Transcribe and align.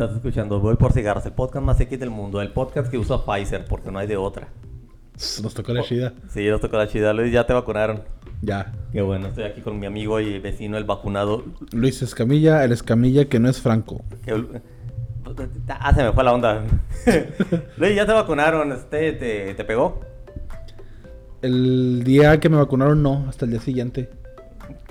Estás 0.00 0.16
escuchando 0.16 0.60
Voy 0.60 0.76
por 0.76 0.94
Cigarros, 0.94 1.26
el 1.26 1.32
podcast 1.32 1.62
más 1.62 1.78
X 1.78 2.00
del 2.00 2.08
mundo. 2.08 2.40
El 2.40 2.52
podcast 2.52 2.90
que 2.90 2.96
usa 2.96 3.22
Pfizer 3.22 3.66
porque 3.66 3.90
no 3.90 3.98
hay 3.98 4.06
de 4.06 4.16
otra. 4.16 4.48
Nos 5.42 5.52
tocó 5.52 5.74
la 5.74 5.82
chida. 5.82 6.14
Sí, 6.30 6.48
nos 6.48 6.62
tocó 6.62 6.78
la 6.78 6.88
chida. 6.88 7.12
Luis, 7.12 7.30
ya 7.30 7.46
te 7.46 7.52
vacunaron. 7.52 8.00
Ya. 8.40 8.72
Qué 8.92 9.02
bueno, 9.02 9.26
estoy 9.26 9.44
aquí 9.44 9.60
con 9.60 9.78
mi 9.78 9.84
amigo 9.84 10.18
y 10.18 10.38
vecino, 10.38 10.78
el 10.78 10.84
vacunado. 10.84 11.44
Luis 11.72 12.00
Escamilla, 12.00 12.64
el 12.64 12.72
Escamilla 12.72 13.26
que 13.26 13.38
no 13.40 13.50
es 13.50 13.60
Franco. 13.60 14.02
Que- 14.24 14.42
Ah, 15.68 15.94
se 15.94 16.02
me 16.02 16.12
fue 16.14 16.24
la 16.24 16.32
onda. 16.32 16.62
Luis, 17.76 17.94
ya 17.94 18.06
te 18.06 18.12
vacunaron. 18.14 18.72
Este, 18.72 19.12
¿te, 19.12 19.52
te 19.52 19.64
pegó? 19.66 20.00
El 21.42 22.04
día 22.04 22.40
que 22.40 22.48
me 22.48 22.56
vacunaron, 22.56 23.02
no, 23.02 23.26
hasta 23.28 23.44
el 23.44 23.50
día 23.50 23.60
siguiente. 23.60 24.08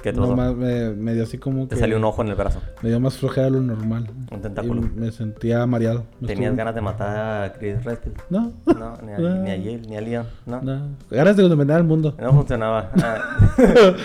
¿Qué 0.02 0.12
te 0.14 0.20
pasó? 0.20 0.30
Nomás 0.36 0.56
me, 0.56 0.90
me 0.92 1.14
dio 1.14 1.24
así 1.24 1.38
como 1.38 1.68
Te 1.68 1.76
que. 1.76 1.82
salió 1.82 1.98
un 1.98 2.04
ojo 2.04 2.22
en 2.22 2.30
el 2.30 2.36
brazo. 2.36 2.62
Me 2.82 2.90
dio 2.90 3.00
más 3.00 3.16
flojera 3.18 3.46
de 3.46 3.52
lo 3.52 3.62
normal. 3.62 4.08
Un 4.32 4.42
tentáculo. 4.42 4.82
Y 4.82 5.00
me 5.00 5.12
sentía 5.12 5.66
mareado. 5.66 6.06
Me 6.20 6.28
¿Tenías 6.28 6.48
estuvo- 6.52 6.58
ganas 6.58 6.76
de 6.76 6.82
matar 6.82 7.44
a 7.44 7.54
Chris 7.54 7.84
Redfield? 7.84 8.18
No. 8.30 8.52
No, 8.66 8.98
ni 9.06 9.12
a, 9.14 9.18
ni 9.18 9.52
a 9.52 9.56
Yale, 9.58 9.82
ni 9.88 9.96
a 9.98 10.02
Leon. 10.02 10.26
No, 10.46 10.62
no, 10.62 10.76
No. 10.80 10.88
Ganas 11.12 11.36
de 11.38 11.44
dominar 11.48 11.78
el 11.80 11.86
mundo. 11.86 12.16
funcionaba. 12.32 12.92
Ah, 13.04 13.96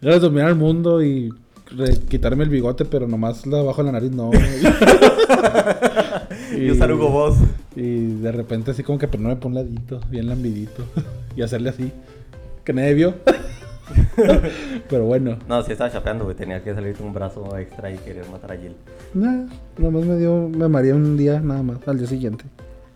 Ganas 0.00 0.20
de 0.20 0.26
dominar 0.28 0.48
el 0.48 0.56
mundo 0.56 1.02
y 1.02 1.32
quitarme 2.08 2.44
el 2.44 2.50
bigote, 2.50 2.84
pero 2.84 3.06
nomás 3.08 3.46
la 3.46 3.60
abajo 3.60 3.82
de 3.82 3.86
la 3.86 3.92
nariz 3.92 4.10
no. 4.10 4.30
y 6.56 6.70
usar 6.70 6.92
Hugo 6.92 7.08
Boss. 7.10 7.36
Y 7.76 8.06
de 8.20 8.32
repente 8.32 8.70
así 8.72 8.82
como 8.82 8.98
que 8.98 9.08
ponerme 9.08 9.36
por 9.36 9.46
un 9.48 9.54
ladito, 9.54 10.00
bien 10.10 10.28
lambidito. 10.28 10.84
y 11.36 11.42
hacerle 11.42 11.70
así. 11.70 11.92
Que 12.64 12.72
nadie 12.72 12.94
vio. 12.94 13.14
pero 14.88 15.04
bueno. 15.04 15.38
No, 15.48 15.62
sí 15.62 15.72
estaba 15.72 15.90
chapeando, 15.90 16.24
güey. 16.24 16.36
Tenía 16.36 16.62
que 16.62 16.74
salirte 16.74 17.02
un 17.02 17.12
brazo 17.12 17.56
extra 17.58 17.90
y 17.90 17.98
querer 17.98 18.28
matar 18.30 18.52
a 18.52 18.56
Jill. 18.56 18.76
Nada, 19.14 19.46
nomás 19.78 20.04
me 20.04 20.16
dio, 20.16 20.48
me 20.48 20.68
mareé 20.68 20.92
un 20.92 21.16
día 21.16 21.40
nada 21.40 21.62
más, 21.62 21.78
al 21.86 21.98
día 21.98 22.06
siguiente. 22.06 22.44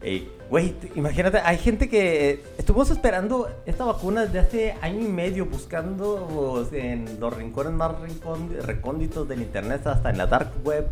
Ey, 0.02 0.28
güey, 0.50 0.70
te- 0.72 0.92
imagínate, 0.94 1.38
hay 1.38 1.56
gente 1.58 1.88
que 1.88 2.42
estuvimos 2.58 2.90
esperando 2.90 3.48
esta 3.64 3.84
vacuna 3.84 4.26
desde 4.26 4.38
hace 4.38 4.74
año 4.82 5.00
y 5.00 5.08
medio, 5.08 5.46
buscando 5.46 6.28
pues, 6.32 6.72
en 6.80 7.18
los 7.18 7.34
rincones 7.36 7.72
más 7.72 7.92
rincón- 7.92 8.50
recónditos 8.62 9.26
del 9.28 9.42
internet, 9.42 9.86
hasta 9.86 10.10
en 10.10 10.18
la 10.18 10.26
dark 10.26 10.52
web, 10.64 10.86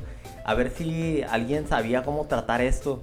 a 0.45 0.55
ver 0.55 0.71
si 0.71 1.23
alguien 1.23 1.69
sabía 1.69 2.03
cómo 2.03 2.25
tratar 2.27 2.61
esto, 2.63 3.03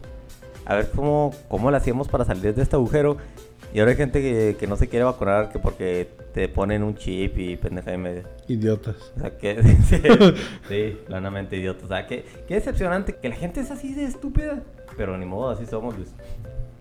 a 0.65 0.75
ver 0.75 0.89
cómo, 0.93 1.33
cómo 1.47 1.71
le 1.71 1.77
hacíamos 1.77 2.07
para 2.09 2.25
salir 2.25 2.53
de 2.55 2.61
este 2.63 2.75
agujero. 2.75 3.17
Y 3.73 3.79
ahora 3.79 3.91
hay 3.91 3.97
gente 3.97 4.21
que, 4.21 4.57
que 4.59 4.67
no 4.67 4.75
se 4.75 4.89
quiere 4.89 5.05
vacunar 5.05 5.49
que 5.49 5.59
porque 5.59 6.09
te 6.33 6.49
ponen 6.49 6.83
un 6.83 6.95
chip 6.95 7.37
y 7.37 7.55
pendeja 7.55 7.93
y 7.93 7.97
media. 7.97 8.23
Idiotas. 8.47 8.95
O 9.15 9.19
sea, 9.21 9.37
que 9.37 9.63
sí, 9.83 10.01
sí, 10.67 10.97
planamente 11.07 11.55
idiota. 11.55 11.85
O 11.85 11.87
sea, 11.87 12.05
que, 12.05 12.25
qué 12.47 12.55
decepcionante 12.55 13.15
que 13.15 13.29
la 13.29 13.35
gente 13.35 13.61
es 13.61 13.71
así 13.71 13.93
de 13.93 14.03
estúpida. 14.03 14.61
Pero 14.97 15.17
ni 15.17 15.25
modo, 15.25 15.49
así 15.49 15.65
somos, 15.65 15.95
Luis. 15.95 16.13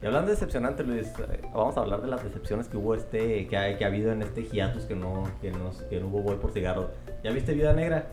Y 0.03 0.07
hablando 0.07 0.29
de 0.29 0.35
decepcionante, 0.35 0.83
Luis, 0.83 1.09
vamos 1.55 1.77
a 1.77 1.81
hablar 1.81 2.01
de 2.01 2.09
las 2.09 2.25
decepciones 2.25 2.69
que 2.69 2.77
hubo 2.77 2.95
este, 2.95 3.47
que 3.47 3.57
ha, 3.57 3.77
que 3.77 3.85
ha 3.85 3.89
habido 3.89 4.11
en 4.11 4.23
este 4.23 4.43
hiatus 4.43 4.85
que 4.85 4.97
no, 4.97 5.31
que 5.41 5.53
no, 5.53 5.71
que 5.89 6.01
no 6.01 6.09
hubo 6.09 6.23
voy 6.23 6.37
por 6.37 6.53
cigarros. 6.53 6.87
¿Ya 7.23 7.31
viste 7.31 7.53
Vida 7.53 7.73
Negra? 7.73 8.07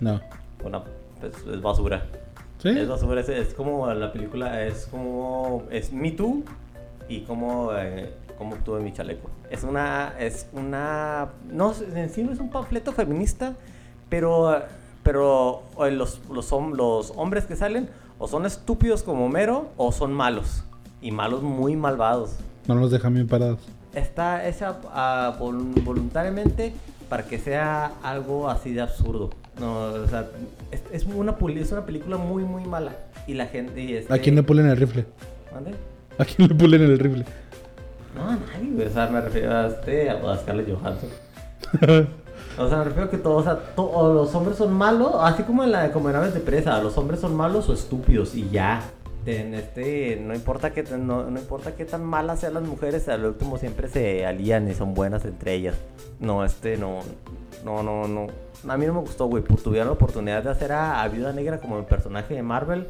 No. 0.00 0.20
Bueno, 0.60 0.84
pues 1.20 1.34
es 1.52 1.60
basura. 1.60 2.04
¿Sí? 2.58 2.70
Es 2.70 2.88
basura, 2.88 3.20
es, 3.20 3.28
es 3.28 3.54
como 3.54 3.92
la 3.92 4.10
película, 4.10 4.64
es 4.64 4.86
como, 4.86 5.68
es 5.70 5.92
Me 5.92 6.12
Too 6.12 6.42
y 7.08 7.20
como, 7.20 7.70
eh, 7.74 8.12
cómo 8.38 8.54
obtuve 8.54 8.80
mi 8.80 8.92
chaleco. 8.92 9.30
Es 9.50 9.62
una, 9.64 10.14
es 10.18 10.46
una, 10.52 11.28
no, 11.50 11.72
en 11.94 12.10
sí 12.10 12.22
no 12.22 12.32
es 12.32 12.38
un 12.40 12.50
panfleto 12.50 12.92
feminista, 12.92 13.54
pero, 14.08 14.62
pero 15.02 15.62
eh, 15.84 15.90
los, 15.90 16.20
los, 16.30 16.50
los 16.50 17.12
hombres 17.16 17.44
que 17.44 17.56
salen 17.56 17.88
o 18.18 18.28
son 18.28 18.46
estúpidos 18.46 19.02
como 19.02 19.28
Mero 19.28 19.68
o 19.76 19.92
son 19.92 20.12
malos. 20.12 20.64
Y 21.02 21.10
malos 21.12 21.42
muy 21.42 21.76
malvados. 21.76 22.36
No 22.66 22.74
los 22.74 22.90
dejan 22.90 23.14
bien 23.14 23.28
parados. 23.28 23.60
Está 23.94 24.42
ah, 24.92 25.36
vol- 25.38 25.84
voluntariamente 25.84 26.72
para 27.08 27.24
que 27.26 27.38
sea 27.38 27.92
algo 28.02 28.48
así 28.50 28.72
de 28.72 28.80
absurdo. 28.80 29.30
No, 29.60 29.84
o 29.92 30.06
sea, 30.08 30.26
es, 30.70 30.82
es 30.92 31.04
una, 31.04 31.36
es 31.54 31.72
una 31.72 31.86
película 31.86 32.16
muy, 32.16 32.44
muy 32.44 32.64
mala. 32.64 32.92
Y 33.26 33.34
la 33.34 33.46
gente... 33.46 33.80
y 33.80 33.94
este- 33.94 34.12
¿A 34.12 34.18
quién 34.18 34.34
le 34.34 34.42
pulen 34.42 34.66
el 34.66 34.76
rifle? 34.76 35.06
¿Mande? 35.54 35.72
¿A 36.18 36.24
quién 36.24 36.48
le 36.48 36.54
pulen 36.54 36.82
el 36.82 36.98
rifle? 36.98 37.24
No, 38.14 38.30
a 38.30 38.36
nadie, 38.36 38.70
güey. 38.72 38.86
O 38.86 38.90
sea, 38.90 39.06
me 39.08 39.20
refiero 39.20 39.52
a, 39.54 39.66
este, 39.66 40.10
a 40.10 40.36
Scarlett 40.38 40.68
Johansson. 40.74 41.08
O 42.58 42.66
sea, 42.70 42.78
me 42.78 42.84
refiero 42.84 43.08
a 43.08 43.10
que 43.10 43.18
todos, 43.18 43.42
o 43.42 43.44
sea, 43.44 43.58
to- 43.74 43.90
o 43.90 44.14
los 44.14 44.34
hombres 44.34 44.56
son 44.56 44.72
malos, 44.72 45.12
así 45.20 45.42
como 45.42 45.62
en 45.62 45.72
la 45.72 45.92
como 45.92 46.08
en 46.08 46.16
aves 46.16 46.32
de 46.32 46.40
presa, 46.40 46.80
los 46.82 46.96
hombres 46.96 47.20
son 47.20 47.36
malos 47.36 47.68
o 47.68 47.74
estúpidos 47.74 48.34
y 48.34 48.48
ya. 48.48 48.80
En 49.26 49.52
este, 49.52 50.18
no 50.24 50.34
importa 50.34 50.72
que 50.72 50.82
no, 50.84 51.28
no 51.30 51.38
importa 51.38 51.74
qué 51.74 51.84
tan 51.84 52.02
malas 52.02 52.40
sean 52.40 52.54
las 52.54 52.62
mujeres, 52.62 53.10
al 53.10 53.26
último 53.26 53.58
siempre 53.58 53.88
se 53.88 54.24
alían 54.24 54.70
y 54.70 54.74
son 54.74 54.94
buenas 54.94 55.26
entre 55.26 55.52
ellas. 55.52 55.74
No, 56.18 56.46
este, 56.46 56.78
no, 56.78 57.00
no, 57.62 57.82
no, 57.82 58.08
no. 58.08 58.28
A 58.66 58.76
mí 58.78 58.86
no 58.86 58.94
me 58.94 59.00
gustó, 59.00 59.26
güey. 59.26 59.42
Pues 59.42 59.62
tuvieron 59.62 59.88
la 59.88 59.92
oportunidad 59.92 60.42
de 60.42 60.48
hacer 60.48 60.72
a, 60.72 61.02
a 61.02 61.08
Viuda 61.08 61.34
Negra 61.34 61.58
como 61.60 61.78
el 61.78 61.84
personaje 61.84 62.32
de 62.32 62.42
Marvel. 62.42 62.86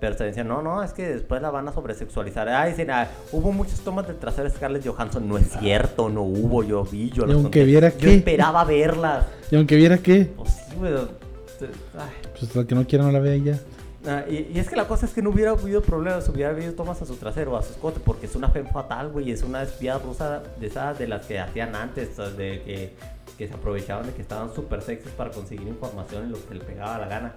Pero 0.00 0.16
se 0.16 0.24
decían, 0.24 0.46
no, 0.46 0.62
no, 0.62 0.82
es 0.82 0.92
que 0.92 1.08
después 1.08 1.42
la 1.42 1.50
van 1.50 1.66
a 1.66 1.72
sobresexualizar. 1.72 2.48
Ay, 2.48 2.70
dicen, 2.70 2.90
ah, 2.90 3.08
hubo 3.32 3.50
muchas 3.52 3.80
tomas 3.80 4.06
del 4.06 4.16
trasero 4.16 4.48
de 4.48 4.54
Scarlett 4.54 4.86
Johansson. 4.86 5.28
No 5.28 5.36
es 5.38 5.48
cierto, 5.58 6.08
no 6.08 6.22
hubo, 6.22 6.62
yo 6.62 6.84
vi, 6.84 7.10
yo 7.10 7.26
Y 7.26 7.32
aunque 7.32 7.64
viera 7.64 7.88
Yo 7.90 7.98
qué. 7.98 8.14
esperaba 8.16 8.62
verlas. 8.64 9.26
Y 9.50 9.56
aunque 9.56 9.74
viera 9.76 9.98
que, 9.98 10.26
Pues 10.36 10.50
sí, 10.52 10.76
güey. 10.76 10.92
Ay. 10.94 12.10
pues 12.38 12.54
la 12.54 12.64
que 12.64 12.74
no 12.76 12.86
quiera 12.86 13.04
no 13.04 13.10
la 13.10 13.18
vea 13.18 13.36
ya. 13.36 13.58
Ah, 14.06 14.22
y, 14.30 14.52
y 14.54 14.58
es 14.60 14.68
que 14.70 14.76
la 14.76 14.86
cosa 14.86 15.06
es 15.06 15.12
que 15.12 15.20
no 15.20 15.30
hubiera 15.30 15.50
habido 15.50 15.82
problemas, 15.82 16.28
hubiera 16.28 16.50
habido 16.50 16.72
tomas 16.74 17.02
a 17.02 17.04
su 17.06 17.16
trasero, 17.16 17.56
a 17.56 17.62
su 17.62 17.72
escote, 17.72 17.98
porque 18.02 18.26
es 18.26 18.36
una 18.36 18.48
fe 18.48 18.62
fatal, 18.62 19.10
güey, 19.10 19.32
es 19.32 19.42
una 19.42 19.62
espía 19.64 19.98
rusa 19.98 20.42
de 20.60 20.66
esas 20.68 20.96
de 20.98 21.08
las 21.08 21.26
que 21.26 21.40
hacían 21.40 21.74
antes, 21.74 22.16
de 22.16 22.62
que, 22.62 22.94
que 23.36 23.48
se 23.48 23.54
aprovechaban 23.54 24.06
de 24.06 24.12
que 24.12 24.22
estaban 24.22 24.54
súper 24.54 24.82
sexys 24.82 25.10
para 25.12 25.30
conseguir 25.30 25.66
información 25.66 26.28
y 26.28 26.30
lo 26.30 26.46
que 26.46 26.54
le 26.54 26.60
pegaba 26.64 26.98
la 26.98 27.08
gana. 27.08 27.34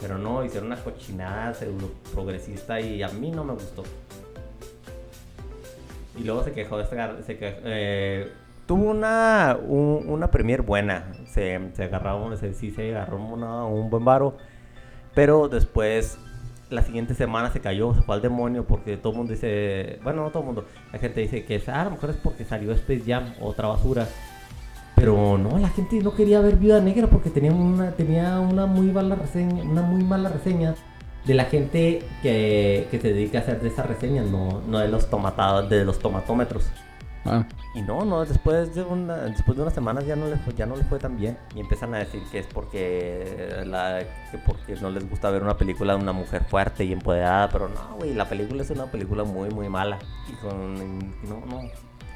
Pero 0.00 0.16
no, 0.18 0.44
hicieron 0.44 0.68
una 0.70 0.82
cochinada 0.82 1.52
pseudo 1.54 1.90
progresista 2.14 2.80
y 2.80 3.02
a 3.02 3.08
mí 3.08 3.30
no 3.30 3.44
me 3.44 3.52
gustó. 3.54 3.82
Y 6.16 6.24
luego 6.24 6.42
se 6.44 6.52
quejó 6.52 6.82
se 6.84 6.96
quej- 6.96 7.60
eh, 7.64 8.32
tuvo 8.66 8.90
una, 8.90 9.56
un- 9.60 10.04
una 10.08 10.30
premier 10.30 10.62
buena. 10.62 11.12
Se, 11.26 11.60
se 11.74 11.84
agarró, 11.84 12.36
se, 12.36 12.54
sí 12.54 12.70
se 12.70 12.90
agarró 12.94 13.18
una- 13.18 13.64
un 13.64 13.88
buen 13.90 14.04
varo. 14.04 14.36
Pero 15.14 15.48
después, 15.48 16.18
la 16.70 16.82
siguiente 16.82 17.14
semana 17.14 17.50
se 17.50 17.60
cayó, 17.60 17.94
se 17.94 18.02
fue 18.02 18.14
al 18.16 18.22
demonio 18.22 18.64
porque 18.64 18.96
todo 18.96 19.12
el 19.12 19.18
mundo 19.18 19.32
dice, 19.32 19.98
bueno, 20.02 20.22
no 20.22 20.30
todo 20.30 20.40
el 20.40 20.46
mundo, 20.46 20.64
la 20.92 20.98
gente 20.98 21.20
dice 21.20 21.44
que 21.44 21.62
ah, 21.68 21.80
a 21.82 21.84
lo 21.84 21.90
mejor 21.92 22.10
es 22.10 22.16
porque 22.16 22.44
salió 22.44 22.72
Space 22.72 23.02
Jam, 23.06 23.32
otra 23.40 23.68
basura. 23.68 24.06
Pero 24.98 25.38
no, 25.38 25.58
la 25.58 25.68
gente 25.68 26.00
no 26.02 26.14
quería 26.14 26.40
ver 26.40 26.56
Viuda 26.56 26.80
Negra 26.80 27.06
porque 27.06 27.30
tenía 27.30 27.52
una, 27.52 27.92
tenía 27.92 28.40
una 28.40 28.66
muy 28.66 28.90
mala 28.90 29.14
reseña, 29.14 29.62
una 29.62 29.82
muy 29.82 30.02
mala 30.02 30.28
reseña 30.28 30.74
de 31.24 31.34
la 31.34 31.44
gente 31.44 32.02
que, 32.22 32.88
que 32.90 33.00
se 33.00 33.12
dedica 33.12 33.38
a 33.38 33.42
hacer 33.42 33.60
de 33.60 33.68
esas 33.68 33.86
reseñas, 33.86 34.26
no, 34.26 34.60
no 34.66 34.78
de 34.78 34.88
los 34.88 35.08
tomatados, 35.08 35.68
de 35.70 35.84
los 35.84 35.98
tomatómetros. 35.98 36.64
Ah, 37.24 37.46
Y 37.74 37.82
no, 37.82 38.04
no, 38.04 38.24
después 38.24 38.74
de 38.74 38.82
una, 38.82 39.16
después 39.16 39.56
de 39.56 39.62
unas 39.62 39.74
semanas 39.74 40.06
ya 40.06 40.16
no 40.16 40.26
le 40.26 40.36
fue, 40.38 40.54
ya 40.54 40.66
no 40.66 40.74
le 40.76 40.84
fue 40.84 40.98
tan 40.98 41.16
bien. 41.16 41.36
Y 41.54 41.60
empiezan 41.60 41.94
a 41.94 41.98
decir 41.98 42.22
que 42.30 42.38
es 42.40 42.46
porque 42.46 43.62
la, 43.66 44.00
que 44.30 44.38
porque 44.38 44.76
no 44.80 44.90
les 44.90 45.08
gusta 45.08 45.30
ver 45.30 45.42
una 45.42 45.56
película 45.56 45.94
de 45.94 46.02
una 46.02 46.12
mujer 46.12 46.44
fuerte 46.44 46.84
y 46.84 46.92
empoderada, 46.92 47.50
pero 47.50 47.68
no, 47.68 47.96
güey, 47.98 48.14
la 48.14 48.28
película 48.28 48.62
es 48.62 48.70
una 48.70 48.86
película 48.86 49.24
muy, 49.24 49.50
muy 49.50 49.68
mala. 49.68 49.98
Y 50.28 50.32
con, 50.36 50.76
y 50.76 51.28
no, 51.28 51.44
no, 51.46 51.60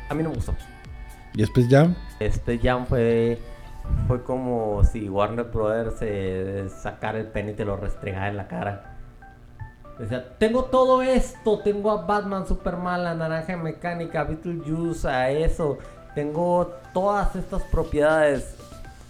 a 0.08 0.14
mí 0.14 0.22
no 0.22 0.30
me 0.30 0.36
gustó. 0.36 0.54
Y 1.34 1.40
después 1.40 1.68
ya. 1.68 1.88
Este 2.20 2.58
jam 2.58 2.86
fue, 2.86 3.38
fue 4.06 4.22
como 4.22 4.82
si 4.84 5.08
Warner 5.08 5.44
Brothers 5.46 5.98
se 5.98 6.68
sacara 6.68 7.18
el 7.18 7.26
pene 7.26 7.52
y 7.52 7.54
te 7.54 7.64
lo 7.64 7.76
restregara 7.76 8.28
en 8.28 8.36
la 8.36 8.48
cara. 8.48 8.88
Decía, 9.98 10.36
tengo 10.38 10.64
todo 10.64 11.02
esto, 11.02 11.58
tengo 11.60 11.90
a 11.90 12.04
Batman, 12.06 12.46
Superman, 12.46 13.04
la 13.04 13.14
naranja 13.14 13.56
mecánica, 13.56 14.24
Beetlejuice, 14.24 15.06
a 15.08 15.30
eso. 15.30 15.78
Tengo 16.14 16.72
todas 16.94 17.36
estas 17.36 17.62
propiedades. 17.64 18.56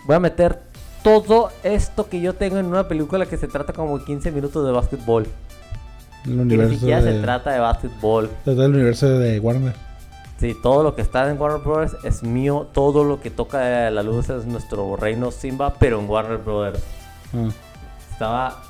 Voy 0.07 0.17
a 0.17 0.21
meter 0.21 0.59
todo 1.03 1.51
esto 1.63 2.09
que 2.09 2.21
yo 2.21 2.35
tengo 2.35 2.59
en 2.59 2.67
una 2.67 2.89
película 2.89 3.27
que 3.27 3.37
se 3.37 3.49
trata 3.49 3.73
como 3.73 4.05
15 4.05 4.31
minutos 4.33 4.65
de 4.67 4.73
básquetbol. 4.73 5.27
El 6.25 6.31
Que 6.31 6.31
ni 6.31 6.41
universo 6.43 6.75
siquiera 6.75 7.03
de, 7.03 7.13
se 7.13 7.21
trata 7.21 7.53
de 7.53 7.59
básquetbol. 7.61 8.29
de 8.45 8.53
todo 8.55 8.65
el 8.67 8.75
universo 8.75 9.09
de 9.09 9.41
Warner. 9.41 9.75
Sí, 10.43 10.57
todo 10.61 10.83
lo 10.83 10.97
que 10.97 11.03
está 11.03 11.31
en 11.31 11.41
Warner 11.41 11.61
Brothers 11.61 11.95
es 12.03 12.25
mío. 12.25 12.67
Todo 12.75 13.05
lo 13.05 13.21
que 13.21 13.31
toca 13.31 13.89
la 13.93 14.03
luz 14.03 14.29
es 14.29 14.45
nuestro 14.45 14.97
reino 14.97 15.31
Simba, 15.31 15.75
pero 15.79 16.01
en 16.01 16.11
Warner 16.11 16.39
Brothers. 16.39 16.83
Ah, 17.33 17.49
Estaba 18.11 18.63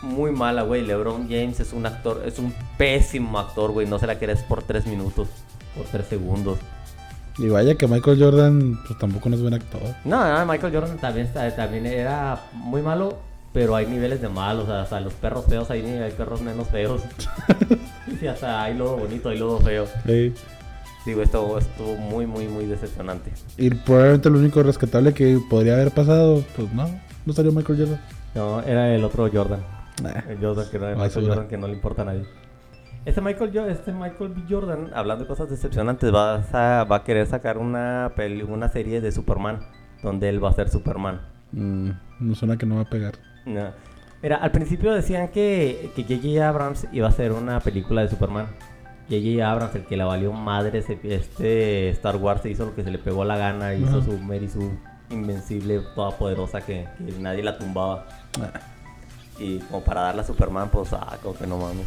muy 0.00 0.30
mala, 0.32 0.62
güey. 0.62 0.80
LeBron 0.86 1.24
James 1.28 1.60
es 1.60 1.74
un 1.74 1.84
actor, 1.84 2.22
es 2.24 2.38
un 2.38 2.54
pésimo 2.78 3.38
actor, 3.38 3.72
güey. 3.72 3.86
No 3.86 3.98
se 3.98 4.06
la 4.06 4.18
querés 4.18 4.42
por 4.42 4.62
tres 4.62 4.86
minutos, 4.86 5.28
por 5.76 5.84
tres 5.84 6.06
segundos. 6.06 6.58
y 7.36 7.46
vaya 7.50 7.74
que 7.74 7.86
Michael 7.86 8.18
Jordan, 8.18 8.80
pues 8.86 8.98
tampoco 8.98 9.28
no 9.28 9.36
es 9.36 9.42
buen 9.42 9.52
actor. 9.52 9.82
No, 10.06 10.26
no, 10.32 10.46
Michael 10.46 10.72
Jordan 10.74 10.96
también, 10.96 11.26
está- 11.26 11.54
también 11.54 11.84
era 11.84 12.40
muy 12.54 12.80
malo, 12.80 13.18
Pero 13.52 13.74
hay 13.76 13.86
niveles 13.86 14.20
de 14.22 14.28
malos, 14.30 14.64
o 14.64 14.66
sea, 14.66 14.82
hasta 14.82 15.00
los 15.00 15.12
perros 15.14 15.44
feos 15.46 15.70
hay, 15.70 15.80
hay 15.84 16.12
perros 16.12 16.40
menos 16.40 16.68
feos. 16.68 17.02
y 18.22 18.26
hasta 18.26 18.62
hay 18.62 18.74
lobo 18.76 18.98
bonito, 18.98 19.28
hay 19.30 19.38
lobo 19.38 19.58
feo. 19.60 19.86
Sí. 20.06 20.32
Digo, 21.08 21.22
esto 21.22 21.56
estuvo 21.56 21.96
muy, 21.96 22.26
muy, 22.26 22.46
muy 22.48 22.66
decepcionante. 22.66 23.32
Y 23.56 23.70
probablemente 23.70 24.28
lo 24.28 24.38
único 24.38 24.62
rescatable 24.62 25.14
que 25.14 25.40
podría 25.48 25.72
haber 25.72 25.90
pasado, 25.90 26.44
pues 26.54 26.70
no, 26.74 26.86
no 27.24 27.32
salió 27.32 27.50
Michael 27.50 27.78
Jordan. 27.78 28.00
No, 28.34 28.60
era 28.60 28.94
el 28.94 29.02
otro 29.02 29.26
Jordan. 29.32 29.60
Nah. 30.02 30.20
El 30.28 30.38
Jordan 30.38 30.66
que 30.70 30.78
No, 30.78 30.86
Michael. 30.96 31.26
Jordan 31.26 31.48
que 31.48 31.56
no 31.56 31.66
le 31.66 31.72
importa 31.72 32.02
a 32.02 32.04
nadie. 32.04 32.24
Este 33.06 33.22
Michael, 33.22 33.56
este 33.70 33.90
Michael 33.92 34.34
B. 34.34 34.42
Jordan, 34.50 34.90
hablando 34.94 35.24
de 35.24 35.28
cosas 35.28 35.48
decepcionantes, 35.48 36.12
va 36.14 36.42
a, 36.52 36.84
va 36.84 36.96
a 36.96 37.04
querer 37.04 37.26
sacar 37.26 37.56
una, 37.56 38.12
peli- 38.14 38.42
una 38.42 38.68
serie 38.68 39.00
de 39.00 39.10
Superman, 39.10 39.60
donde 40.02 40.28
él 40.28 40.44
va 40.44 40.50
a 40.50 40.52
ser 40.52 40.68
Superman. 40.68 41.22
Mm, 41.52 41.90
no 42.20 42.34
suena 42.34 42.58
que 42.58 42.66
no 42.66 42.74
va 42.74 42.82
a 42.82 42.90
pegar. 42.90 43.14
No. 43.46 43.70
Mira, 44.22 44.36
al 44.36 44.50
principio 44.50 44.92
decían 44.92 45.28
que 45.28 45.90
que 45.96 46.02
J.J. 46.02 46.46
Abrams 46.46 46.86
iba 46.92 47.06
a 47.06 47.10
hacer 47.10 47.32
una 47.32 47.60
película 47.60 48.02
de 48.02 48.08
Superman. 48.08 48.46
J.J. 49.08 49.42
Abrams, 49.42 49.74
el 49.74 49.84
que 49.84 49.96
le 49.96 50.04
valió 50.04 50.32
madre 50.32 50.84
este 51.02 51.88
Star 51.90 52.16
Wars, 52.16 52.42
se 52.42 52.50
hizo 52.50 52.66
lo 52.66 52.74
que 52.74 52.84
se 52.84 52.90
le 52.90 52.98
pegó 52.98 53.24
la 53.24 53.36
gana, 53.36 53.74
hizo 53.74 53.98
Ajá. 53.98 54.04
su 54.04 54.18
Mary 54.18 54.48
Sue 54.48 54.70
invencible, 55.10 55.80
toda 55.94 56.10
poderosa, 56.10 56.60
que, 56.60 56.86
que 56.98 57.12
nadie 57.18 57.42
la 57.42 57.56
tumbaba. 57.56 58.06
Y 59.38 59.58
como 59.60 59.82
para 59.82 60.02
darle 60.02 60.22
a 60.22 60.24
Superman, 60.24 60.68
pues, 60.70 60.92
ah, 60.92 61.16
como 61.22 61.34
que 61.38 61.46
no 61.46 61.56
mames. 61.58 61.86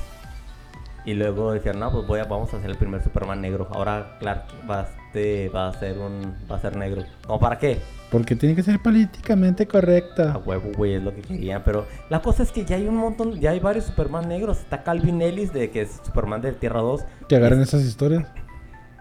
Y 1.05 1.13
luego 1.13 1.53
dijeron, 1.53 1.79
no, 1.79 1.91
pues 1.91 2.07
voy 2.07 2.19
a, 2.19 2.25
vamos 2.25 2.53
a 2.53 2.57
hacer 2.57 2.69
el 2.69 2.77
primer 2.77 3.03
Superman 3.03 3.41
negro. 3.41 3.67
Ahora 3.71 4.17
Clark 4.19 4.45
va, 4.69 4.87
a 5.13 5.17
este, 5.19 5.49
va 5.49 5.67
a 5.69 5.73
ser 5.73 5.97
un, 5.97 6.33
va 6.49 6.55
a 6.55 6.59
ser 6.59 6.75
negro. 6.75 7.03
¿Cómo 7.27 7.39
para 7.39 7.57
qué? 7.57 7.79
Porque 8.11 8.35
tiene 8.35 8.55
que 8.55 8.63
ser 8.63 8.79
políticamente 8.81 9.63
A 9.63 9.67
correcta. 9.67 10.37
huevo, 10.45 10.71
güey, 10.75 10.95
es 10.95 11.03
lo 11.03 11.13
que 11.13 11.21
querían. 11.21 11.61
Pero 11.63 11.85
la 12.09 12.21
cosa 12.21 12.43
es 12.43 12.51
que 12.51 12.65
ya 12.65 12.75
hay 12.75 12.87
un 12.87 12.95
montón, 12.97 13.39
ya 13.39 13.51
hay 13.51 13.59
varios 13.59 13.85
Superman 13.85 14.27
negros. 14.27 14.59
Está 14.59 14.83
Calvin 14.83 15.21
Ellis, 15.21 15.53
de 15.53 15.69
que 15.69 15.81
es 15.83 15.99
Superman 16.05 16.41
de 16.41 16.51
Tierra 16.53 16.81
2. 16.81 17.01
Que 17.29 17.35
agarren 17.37 17.61
esas 17.61 17.81
historias. 17.83 18.25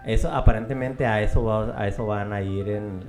Eso, 0.05 0.31
aparentemente 0.31 1.05
a 1.05 1.21
eso, 1.21 1.43
va, 1.43 1.79
a 1.79 1.87
eso 1.87 2.05
van 2.07 2.33
a 2.33 2.41
ir 2.41 2.67
en, 2.69 3.01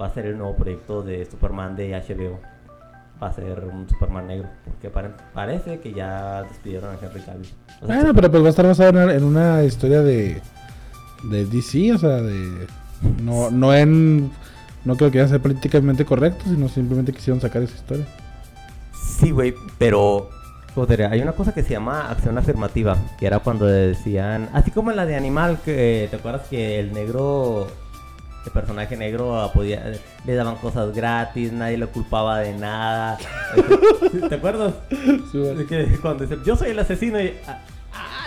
va 0.00 0.06
a 0.06 0.10
ser 0.10 0.26
el 0.26 0.38
nuevo 0.38 0.54
proyecto 0.56 1.02
de 1.02 1.24
Superman 1.24 1.74
de 1.74 1.90
HBO. 1.90 2.38
Va 3.20 3.28
a 3.28 3.32
ser 3.32 3.64
un 3.64 3.88
Superman 3.88 4.26
negro. 4.26 4.48
Porque 4.64 4.90
pare- 4.90 5.10
parece 5.32 5.80
que 5.80 5.92
ya 5.94 6.42
despidieron 6.42 6.90
a 6.94 6.98
Henry 7.04 7.20
Cavill. 7.22 7.48
O 7.80 7.86
sea, 7.86 7.96
Bueno, 7.96 8.14
pero 8.14 8.30
pues 8.30 8.42
va 8.42 8.46
a 8.48 8.50
estar 8.50 8.66
basado 8.66 9.00
en, 9.02 9.10
en 9.10 9.24
una 9.24 9.62
historia 9.64 10.02
de, 10.02 10.40
de 11.30 11.44
DC, 11.46 11.92
o 11.94 11.98
sea, 11.98 12.16
de... 12.22 12.66
No, 13.22 13.50
no 13.50 13.74
en... 13.74 14.30
No 14.84 14.96
creo 14.96 15.10
que 15.10 15.18
vaya 15.18 15.26
a 15.26 15.30
ser 15.30 15.40
políticamente 15.42 16.04
correcto, 16.04 16.44
sino 16.44 16.68
simplemente 16.68 17.12
quisieron 17.12 17.40
sacar 17.40 17.62
esa 17.62 17.74
historia. 17.74 18.06
Sí, 19.18 19.30
güey, 19.32 19.54
pero 19.78 20.30
joder, 20.76 21.04
hay 21.06 21.20
una 21.22 21.32
cosa 21.32 21.52
que 21.54 21.62
se 21.62 21.70
llama 21.70 22.08
acción 22.10 22.36
afirmativa, 22.38 22.96
que 23.18 23.26
era 23.26 23.38
cuando 23.40 23.64
decían, 23.66 24.48
así 24.52 24.70
como 24.70 24.90
en 24.90 24.96
la 24.96 25.06
de 25.06 25.16
Animal, 25.16 25.58
que 25.64 26.06
te 26.10 26.16
acuerdas 26.16 26.42
que 26.48 26.78
el 26.78 26.92
negro, 26.92 27.66
el 28.44 28.52
personaje 28.52 28.96
negro 28.96 29.50
podía, 29.54 29.90
le 30.24 30.34
daban 30.34 30.56
cosas 30.56 30.94
gratis, 30.94 31.50
nadie 31.50 31.78
lo 31.78 31.88
culpaba 31.90 32.38
de 32.40 32.52
nada. 32.52 33.18
¿Te 34.28 34.34
acuerdas? 34.34 34.74
Sí, 35.32 35.38
bueno. 35.38 35.66
Que 35.66 35.98
cuando 36.00 36.24
dice, 36.26 36.38
yo 36.44 36.54
soy 36.56 36.70
el 36.70 36.78
asesino 36.78 37.20
y 37.20 37.32
"Ah, 37.48 37.58
ah, 37.58 37.58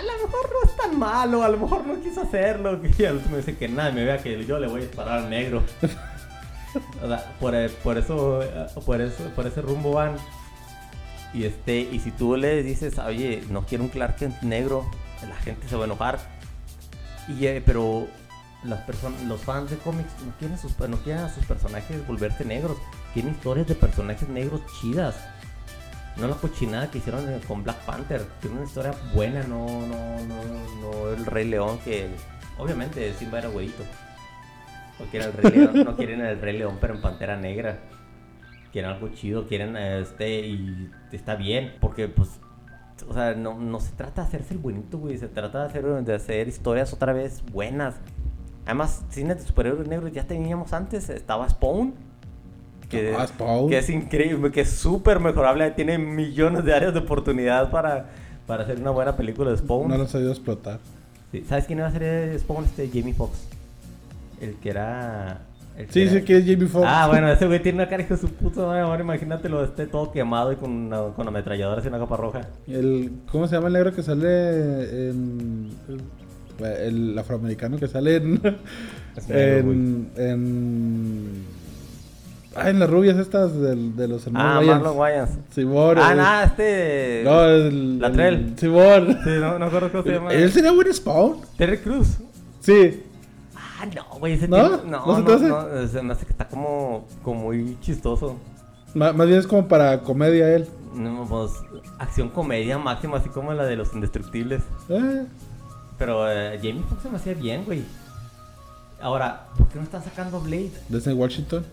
a 0.00 0.16
lo 0.16 0.26
mejor 0.26 0.50
no 0.50 0.70
es 0.70 0.76
tan 0.76 0.98
malo, 0.98 1.42
a 1.42 1.48
lo 1.48 1.58
mejor 1.58 1.86
no 1.86 2.00
quiso 2.00 2.22
hacerlo. 2.22 2.80
Y 2.98 3.04
al 3.04 3.16
último 3.16 3.36
dice 3.36 3.56
que 3.56 3.68
nada, 3.68 3.92
me 3.92 4.04
vea 4.04 4.18
que 4.18 4.44
yo 4.44 4.58
le 4.58 4.66
voy 4.68 4.80
a 4.80 4.84
disparar 4.84 5.18
al 5.20 5.30
negro. 5.30 5.62
O 7.02 7.08
sea, 7.08 7.34
por, 7.40 7.52
eh, 7.52 7.68
eso, 7.96 8.42
eh, 8.44 8.66
por 8.86 9.00
eso, 9.00 9.24
por 9.34 9.44
ese 9.44 9.60
rumbo 9.60 9.90
van. 9.90 10.14
Y 11.34 11.42
este, 11.42 11.80
y 11.80 11.98
si 11.98 12.12
tú 12.12 12.36
le 12.36 12.62
dices, 12.62 12.96
oye, 13.00 13.42
no 13.50 13.66
quiero 13.66 13.82
un 13.82 13.90
Clark 13.90 14.18
negro, 14.42 14.88
la 15.28 15.34
gente 15.34 15.66
se 15.66 15.74
va 15.74 15.82
a 15.82 15.86
enojar. 15.86 16.20
Y, 17.26 17.44
eh, 17.46 17.60
pero 17.66 18.06
las 18.62 18.82
personas, 18.82 19.20
los 19.22 19.40
fans 19.40 19.70
de 19.70 19.78
cómics 19.78 20.12
no 20.24 20.32
quieren, 20.38 20.56
sus, 20.58 20.72
a 20.80 21.28
sus 21.34 21.44
personajes 21.44 22.06
volverse 22.06 22.44
negros. 22.44 22.78
Quieren 23.14 23.32
historias 23.32 23.66
de 23.66 23.74
personajes 23.74 24.28
negros 24.28 24.60
chidas. 24.80 25.16
No 26.20 26.28
la 26.28 26.34
cochinada 26.34 26.90
que 26.90 26.98
hicieron 26.98 27.24
con 27.48 27.62
Black 27.62 27.78
Panther. 27.84 28.22
Tiene 28.40 28.56
una 28.56 28.66
historia 28.66 28.94
buena, 29.14 29.42
no, 29.44 29.66
no, 29.86 30.20
no, 30.26 30.82
no 30.82 31.08
el 31.08 31.24
Rey 31.24 31.48
León 31.48 31.78
que 31.84 32.08
obviamente 32.58 33.12
Simba 33.14 33.38
era 33.38 33.48
güerito. 33.48 33.82
No 34.98 35.06
quieren 35.06 35.30
el 35.30 35.42
Rey 35.42 35.52
León, 35.52 35.84
no 35.84 35.96
quieren 35.96 36.20
el 36.20 36.40
Rey 36.40 36.58
León 36.58 36.78
pero 36.80 36.94
en 36.94 37.00
Pantera 37.00 37.36
Negra. 37.36 37.78
Quieren 38.72 38.90
algo 38.90 39.08
chido, 39.08 39.48
quieren 39.48 39.76
este 39.76 40.40
y 40.40 40.90
está 41.10 41.34
bien, 41.34 41.74
porque 41.80 42.06
pues 42.08 42.38
o 43.08 43.14
sea, 43.14 43.34
no, 43.34 43.58
no 43.58 43.80
se 43.80 43.92
trata 43.92 44.22
de 44.22 44.28
hacerse 44.28 44.54
el 44.54 44.60
buenito, 44.60 44.98
güey, 44.98 45.18
se 45.18 45.28
trata 45.28 45.60
de 45.60 45.66
hacer, 45.66 46.04
de 46.04 46.14
hacer 46.14 46.48
historias 46.48 46.92
otra 46.92 47.12
vez 47.12 47.42
buenas. 47.50 47.96
Además, 48.66 49.04
cine 49.08 49.34
de 49.34 49.42
superhéroes 49.42 49.88
negros 49.88 50.12
ya 50.12 50.26
teníamos 50.26 50.72
antes, 50.72 51.08
estaba 51.08 51.48
Spawn. 51.48 51.94
Que, 52.90 53.16
es 53.78 53.88
increíble, 53.88 54.50
que 54.50 54.62
es 54.62 54.70
súper 54.70 55.20
mejorable, 55.20 55.70
tiene 55.70 55.96
millones 55.96 56.64
de 56.64 56.74
áreas 56.74 56.92
de 56.92 56.98
oportunidad 56.98 57.70
para, 57.70 58.06
para 58.48 58.64
hacer 58.64 58.80
una 58.80 58.90
buena 58.90 59.16
película 59.16 59.52
de 59.52 59.58
Spawn. 59.58 59.88
No 59.88 59.96
lo 59.96 60.02
han 60.02 60.08
sabido 60.08 60.32
explotar. 60.32 60.80
Sí, 61.30 61.44
¿Sabes 61.48 61.66
quién 61.66 61.78
iba 61.78 61.86
a 61.86 61.92
ser 61.92 62.36
Spawn? 62.40 62.64
Este 62.64 62.88
Jamie 62.88 63.14
Foxx. 63.14 63.38
El 64.40 64.56
que 64.56 64.70
era. 64.70 65.42
Sí, 65.90 66.08
sí 66.08 66.22
que 66.22 66.38
es 66.38 66.44
Jamie 66.44 66.66
Foxx. 66.66 66.86
Ah, 66.88 67.06
bueno, 67.06 67.28
ese 67.32 67.46
güey 67.46 67.62
tiene 67.62 67.76
una 67.76 67.88
cara 67.88 68.02
de 68.04 68.16
su 68.16 68.28
puta 68.28 68.66
madre. 68.66 68.80
Ahora 68.80 69.02
imagínatelo, 69.02 69.62
esté 69.62 69.86
todo 69.86 70.10
quemado 70.10 70.52
y 70.52 70.56
con 70.56 70.72
una, 70.72 71.02
con 71.14 71.28
ametralladoras 71.28 71.84
y 71.84 71.88
una 71.88 72.00
capa 72.00 72.16
roja. 72.16 72.40
El, 72.66 73.12
¿Cómo 73.30 73.46
se 73.46 73.54
llama 73.54 73.68
el 73.68 73.74
negro 73.74 73.94
que 73.94 74.02
sale 74.02 75.10
en... 75.10 75.70
El, 75.88 76.66
el 76.66 77.18
afroamericano 77.18 77.78
que 77.78 77.86
sale 77.86 78.16
en... 78.16 78.40
Es 79.16 79.28
negro, 79.28 79.72
en, 79.72 80.10
en... 80.16 81.44
Ah, 82.56 82.68
en 82.70 82.80
las 82.80 82.90
rubias 82.90 83.16
estas 83.16 83.58
del- 83.60 83.94
de 83.94 84.08
los 84.08 84.26
hermanos 84.26 84.64
Ah. 84.68 84.72
Marlon 84.72 84.96
Wayans. 84.98 85.30
Simón. 85.54 85.98
Ah, 85.98 86.14
nada, 86.14 86.44
este. 86.44 87.22
No, 87.24 87.44
el... 87.44 87.98
Latrell. 88.00 88.34
el- 88.34 88.58
Simón. 88.58 89.18
Sí, 89.24 89.30
no, 89.40 89.58
no 89.58 89.70
cómo 89.70 90.02
se 90.02 90.10
llama. 90.10 90.32
¿Él 90.32 90.50
sería 90.52 90.72
buen 90.72 90.92
Spawn? 90.92 91.36
Terry 91.56 91.78
Cruz. 91.78 92.16
Sí. 92.60 93.04
Ah, 93.54 93.86
no, 93.86 94.18
güey, 94.18 94.32
ese 94.34 94.48
¿No? 94.48 94.56
tío- 94.56 94.82
No, 94.86 95.06
¿No 95.06 95.14
se 95.16 95.20
no, 95.22 95.26
te 95.26 95.32
hace? 95.34 95.48
no, 95.48 95.88
se 95.88 96.02
me 96.02 96.12
hace 96.12 96.26
que 96.26 96.32
está 96.32 96.48
como, 96.48 97.06
como 97.22 97.42
muy 97.44 97.78
chistoso. 97.80 98.36
Más 98.94 99.14
bien 99.14 99.38
es 99.38 99.46
como 99.46 99.68
para 99.68 100.00
comedia 100.00 100.52
él. 100.52 100.66
No, 100.92 101.24
pues, 101.28 101.52
acción 102.00 102.30
comedia 102.30 102.76
máxima, 102.78 103.18
así 103.18 103.28
como 103.28 103.52
la 103.54 103.64
de 103.64 103.76
los 103.76 103.94
indestructibles. 103.94 104.62
Eh, 104.88 105.24
Pero 105.96 106.28
eh, 106.28 106.56
Jamie 106.58 106.82
Foxx 106.88 107.02
se 107.04 107.08
me 107.10 107.16
hacía 107.16 107.34
bien, 107.34 107.64
güey. 107.64 107.84
Ahora, 109.00 109.46
¿por 109.56 109.68
qué 109.68 109.76
no 109.78 109.84
están 109.84 110.02
sacando 110.02 110.40
Blade? 110.40 110.72
Desde 110.88 111.12
Washington. 111.14 111.64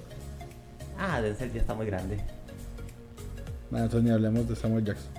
Ah, 0.99 1.21
Denzel 1.21 1.51
ya 1.53 1.61
está 1.61 1.73
muy 1.73 1.85
grande. 1.85 2.17
Nada, 3.71 3.85
entonces 3.85 4.03
ni 4.07 4.13
hablemos 4.13 4.47
de 4.47 4.55
Samuel 4.55 4.85
Jackson. 4.85 5.11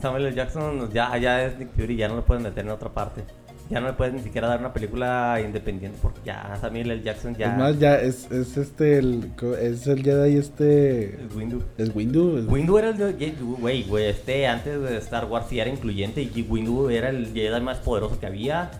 Samuel 0.00 0.26
L. 0.26 0.34
Jackson 0.34 0.90
ya, 0.92 1.16
ya 1.18 1.44
es 1.44 1.56
Nick 1.56 1.70
Fury, 1.76 1.94
ya 1.96 2.08
no 2.08 2.16
lo 2.16 2.24
pueden 2.24 2.42
meter 2.42 2.64
en 2.64 2.72
otra 2.72 2.88
parte. 2.92 3.22
Ya 3.70 3.80
no 3.80 3.86
le 3.86 3.92
puedes 3.94 4.12
ni 4.12 4.20
siquiera 4.20 4.48
dar 4.48 4.58
una 4.58 4.72
película 4.74 5.40
independiente 5.42 5.96
porque 6.02 6.20
ya 6.26 6.58
Samuel 6.60 6.90
L. 6.90 7.02
Jackson 7.02 7.34
ya 7.36 7.52
Es 7.52 7.58
más, 7.58 7.78
ya 7.78 7.94
es, 8.00 8.30
es 8.30 8.56
este, 8.56 8.98
el, 8.98 9.30
es 9.60 9.86
el 9.86 10.02
Jedi 10.02 10.36
este... 10.36 11.14
es 11.24 11.34
Windu. 11.34 11.62
Es 11.78 11.94
Windu. 11.94 12.38
es- 12.38 12.46
Windu 12.48 12.76
era 12.78 12.88
el 12.90 13.16
Ye- 13.16 13.34
güey, 13.40 13.84
güey, 13.84 14.06
este 14.06 14.46
antes 14.48 14.80
de 14.82 14.96
Star 14.98 15.26
Wars 15.26 15.46
sí 15.48 15.60
era 15.60 15.70
incluyente 15.70 16.20
y 16.22 16.42
Windu 16.42 16.90
era 16.90 17.08
el 17.10 17.32
Jedi 17.32 17.60
más 17.60 17.78
poderoso 17.78 18.18
que 18.18 18.26
había. 18.26 18.70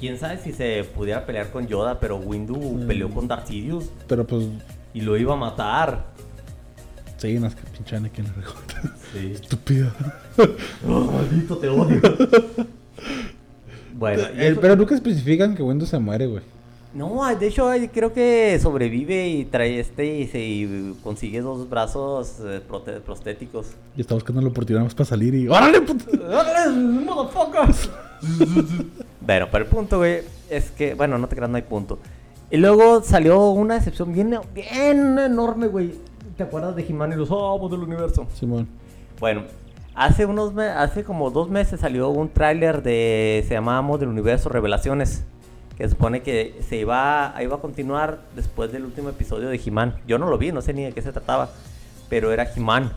Quién 0.00 0.18
sabe 0.18 0.38
si 0.38 0.52
se 0.52 0.84
pudiera 0.84 1.26
pelear 1.26 1.50
con 1.50 1.66
Yoda, 1.66 2.00
pero 2.00 2.16
Windu 2.16 2.56
Mm. 2.56 2.86
peleó 2.86 3.10
con 3.10 3.28
Darth 3.28 3.46
Sidious 3.48 3.90
Pero 4.08 4.26
pues, 4.26 4.46
y 4.96 5.02
lo 5.02 5.16
iba 5.16 5.34
a 5.34 5.36
matar. 5.36 6.06
sí, 7.18 7.38
no 7.38 7.46
es 7.48 7.54
que 7.54 7.62
pinche 7.70 7.96
Anakin 7.96 8.24
le. 8.24 8.32
Sí. 9.12 9.32
Estúpido. 9.32 9.90
Oh, 10.86 11.00
maldito, 11.12 11.56
te 11.56 11.68
odio. 11.68 11.98
bueno, 13.94 14.22
Eh, 14.34 14.48
eso- 14.48 14.60
pero 14.60 14.76
nunca 14.76 14.94
especifican 14.94 15.54
que 15.54 15.62
Windu 15.62 15.86
se 15.86 15.98
muere, 15.98 16.26
güey. 16.26 16.42
No, 16.92 17.22
de 17.36 17.46
hecho 17.48 17.70
creo 17.92 18.12
que 18.12 18.58
sobrevive 18.60 19.28
y 19.28 19.44
trae 19.44 19.80
este 19.80 20.06
y 20.20 20.26
se 20.28 20.38
y 20.40 20.94
consigue 21.02 21.40
dos 21.42 21.68
brazos 21.68 22.36
eh, 22.44 22.60
prostéticos. 23.04 23.66
Y 23.96 24.00
está 24.00 24.14
buscando 24.14 24.40
la 24.40 24.48
oportunidad 24.48 24.82
más 24.84 24.94
para 24.94 25.04
salir 25.06 25.34
y... 25.34 25.46
¡Órale, 25.48 25.80
puto! 25.82 26.04
¡Órale, 26.26 26.74
motherfuckers! 26.74 27.90
bueno, 29.20 29.48
pero 29.52 29.64
el 29.64 29.70
punto, 29.70 29.98
güey, 29.98 30.20
es 30.48 30.70
que, 30.70 30.94
bueno, 30.94 31.18
no 31.18 31.28
te 31.28 31.36
creas, 31.36 31.50
no 31.50 31.56
hay 31.56 31.62
punto. 31.62 31.98
Y 32.50 32.58
luego 32.58 33.02
salió 33.02 33.50
una 33.50 33.74
decepción 33.74 34.12
bien, 34.12 34.38
bien 34.54 35.18
enorme, 35.18 35.66
güey. 35.66 35.94
¿Te 36.36 36.44
acuerdas 36.44 36.76
de 36.76 36.82
He-Man 36.86 37.12
y 37.12 37.16
los 37.16 37.30
amos 37.30 37.70
del 37.70 37.80
universo? 37.80 38.26
Simón. 38.34 38.68
Bueno, 39.18 39.42
hace 39.94 40.26
unos 40.26 40.52
me- 40.54 40.66
hace 40.66 41.02
como 41.02 41.30
dos 41.30 41.48
meses 41.50 41.80
salió 41.80 42.08
un 42.10 42.28
tráiler 42.28 42.82
de 42.82 43.44
se 43.48 43.54
llamaba 43.54 43.78
Amos 43.78 43.98
del 43.98 44.10
Universo 44.10 44.48
Revelaciones, 44.48 45.24
que 45.76 45.88
supone 45.88 46.22
que 46.22 46.60
se 46.68 46.76
iba, 46.76 47.34
iba 47.42 47.56
a 47.56 47.60
continuar 47.60 48.20
después 48.36 48.70
del 48.70 48.84
último 48.84 49.08
episodio 49.08 49.48
de 49.48 49.60
He-Man. 49.64 49.96
Yo 50.06 50.18
no 50.18 50.28
lo 50.28 50.38
vi, 50.38 50.52
no 50.52 50.60
sé 50.62 50.72
ni 50.72 50.84
de 50.84 50.92
qué 50.92 51.02
se 51.02 51.12
trataba, 51.12 51.50
pero 52.08 52.30
era 52.32 52.44
He-Man. 52.54 52.92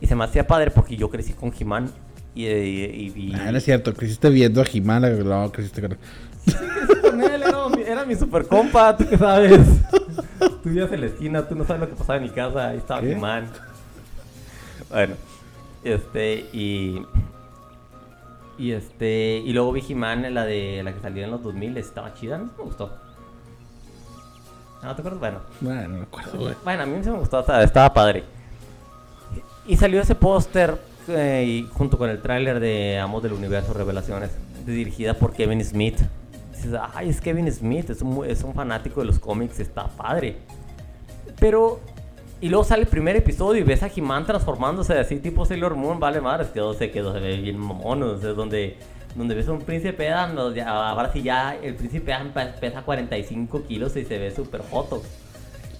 Y 0.00 0.06
se 0.08 0.16
me 0.16 0.24
hacía 0.24 0.46
padre 0.46 0.70
porque 0.72 0.96
yo 0.96 1.08
crecí 1.10 1.34
con 1.34 1.52
He-Man 1.56 1.90
y, 2.34 2.46
y. 2.46 3.32
Ah, 3.38 3.52
no 3.52 3.58
es 3.58 3.64
cierto, 3.64 3.92
creciste 3.94 4.28
viendo 4.30 4.60
a 4.60 4.64
Jimana, 4.64 5.08
no, 5.10 5.52
creciste 5.52 5.82
con... 5.82 5.96
Sí, 6.44 6.54
crecí 6.54 7.00
con 7.02 7.22
él, 7.22 7.42
era, 8.02 8.06
mi- 8.08 8.14
mi 8.14 8.20
super 8.20 8.46
compa, 8.46 8.96
tú 8.96 9.06
qué 9.08 9.16
sabes. 9.18 9.60
tú 10.38 10.68
vivías 10.68 10.92
en 10.92 11.00
la 11.00 11.06
esquina, 11.06 11.48
tú 11.48 11.54
no 11.54 11.64
sabes 11.64 11.80
lo 11.80 11.88
que 11.88 11.94
pasaba 11.96 12.16
en 12.18 12.22
mi 12.24 12.30
casa, 12.30 12.68
ahí 12.68 12.78
estaba. 12.78 13.00
He-Man. 13.02 13.46
Bueno, 14.90 15.14
este, 15.84 16.46
y... 16.52 17.02
Y 18.58 18.72
este, 18.72 19.42
y 19.44 19.52
luego 19.54 19.72
vi 19.72 19.82
He-Man 19.88 20.24
en 20.26 20.34
la 20.34 20.44
de 20.44 20.82
la 20.84 20.92
que 20.92 21.00
salió 21.00 21.24
en 21.24 21.30
los 21.30 21.42
2000, 21.42 21.76
estaba 21.78 22.12
chida, 22.14 22.36
a 22.36 22.38
mí 22.38 22.48
me 22.56 22.64
gustó. 22.64 22.92
¿No 24.82 24.94
te 24.94 25.00
acuerdas? 25.00 25.20
Bueno. 25.20 25.38
Bueno, 25.60 25.88
no 25.88 25.96
me 25.98 26.02
acuerdo, 26.02 26.38
güey. 26.38 26.54
Bueno, 26.62 26.82
a 26.82 26.86
mí 26.86 26.98
sí 27.02 27.10
me 27.10 27.18
gustó, 27.18 27.40
estaba, 27.60 27.92
padre. 27.94 28.24
Y 29.66 29.76
salió 29.76 30.00
ese 30.02 30.14
póster 30.14 30.76
eh, 31.08 31.66
junto 31.72 31.96
con 31.96 32.10
el 32.10 32.20
tráiler 32.20 32.60
de 32.60 32.98
Amos 32.98 33.22
del 33.22 33.32
Universo 33.32 33.72
Revelaciones, 33.72 34.30
dirigida 34.66 35.14
por 35.14 35.32
Kevin 35.32 35.64
Smith. 35.64 36.00
Dices, 36.52 36.74
ay, 36.94 37.08
es 37.08 37.20
Kevin 37.20 37.50
Smith, 37.50 37.90
es 37.90 38.02
un, 38.02 38.24
es 38.24 38.42
un 38.44 38.54
fanático 38.54 39.00
de 39.00 39.06
los 39.06 39.18
cómics, 39.18 39.58
está 39.58 39.88
padre. 39.88 40.36
Pero, 41.38 41.80
y 42.40 42.48
luego 42.48 42.64
sale 42.64 42.82
el 42.82 42.88
primer 42.88 43.16
episodio 43.16 43.60
y 43.62 43.64
ves 43.64 43.82
a 43.82 43.88
He-Man 43.94 44.26
transformándose 44.26 44.98
así, 44.98 45.16
tipo 45.18 45.44
Sailor 45.44 45.74
Moon, 45.74 45.98
vale 45.98 46.20
madre, 46.20 46.46
quedó, 46.52 46.74
se 46.74 46.90
quedó, 46.90 47.12
se 47.12 47.20
ve 47.20 47.36
bien 47.38 47.58
mamón, 47.58 48.02
o 48.02 48.18
sea, 48.18 48.30
donde, 48.30 48.76
donde 49.16 49.34
ves 49.34 49.48
a 49.48 49.52
un 49.52 49.60
príncipe 49.62 50.04
ya- 50.04 50.90
ahora 50.90 51.10
sí 51.12 51.22
ya 51.22 51.56
el 51.56 51.74
príncipe 51.74 52.12
pe- 52.34 52.46
pesa 52.60 52.82
45 52.82 53.64
kilos 53.64 53.96
y 53.96 54.04
se 54.04 54.18
ve 54.18 54.30
súper 54.30 54.62
foto. 54.62 55.02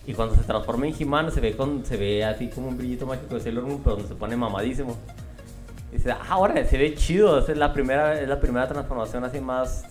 Y 0.06 0.14
cuando 0.14 0.34
se 0.34 0.42
transforma 0.42 0.86
en 0.88 0.94
He-Man 0.98 1.30
se 1.30 1.40
ve, 1.40 1.54
con, 1.56 1.84
se 1.84 1.96
ve 1.96 2.24
así 2.24 2.48
como 2.48 2.68
un 2.68 2.76
brillito 2.76 3.06
mágico 3.06 3.34
de 3.36 3.40
Sailor 3.40 3.64
Moon, 3.64 3.80
pero 3.84 3.96
donde 3.96 4.08
se 4.08 4.14
pone 4.16 4.36
mamadísimo. 4.36 4.96
Y 5.92 5.96
dice, 5.96 6.10
ah, 6.10 6.18
ahora 6.30 6.64
se 6.66 6.76
ve 6.78 6.94
chido, 6.94 7.38
es 7.38 7.56
la 7.56 7.72
primera, 7.72 8.20
es 8.20 8.28
la 8.28 8.40
primera 8.40 8.66
transformación 8.66 9.22
así 9.24 9.40
más 9.40 9.84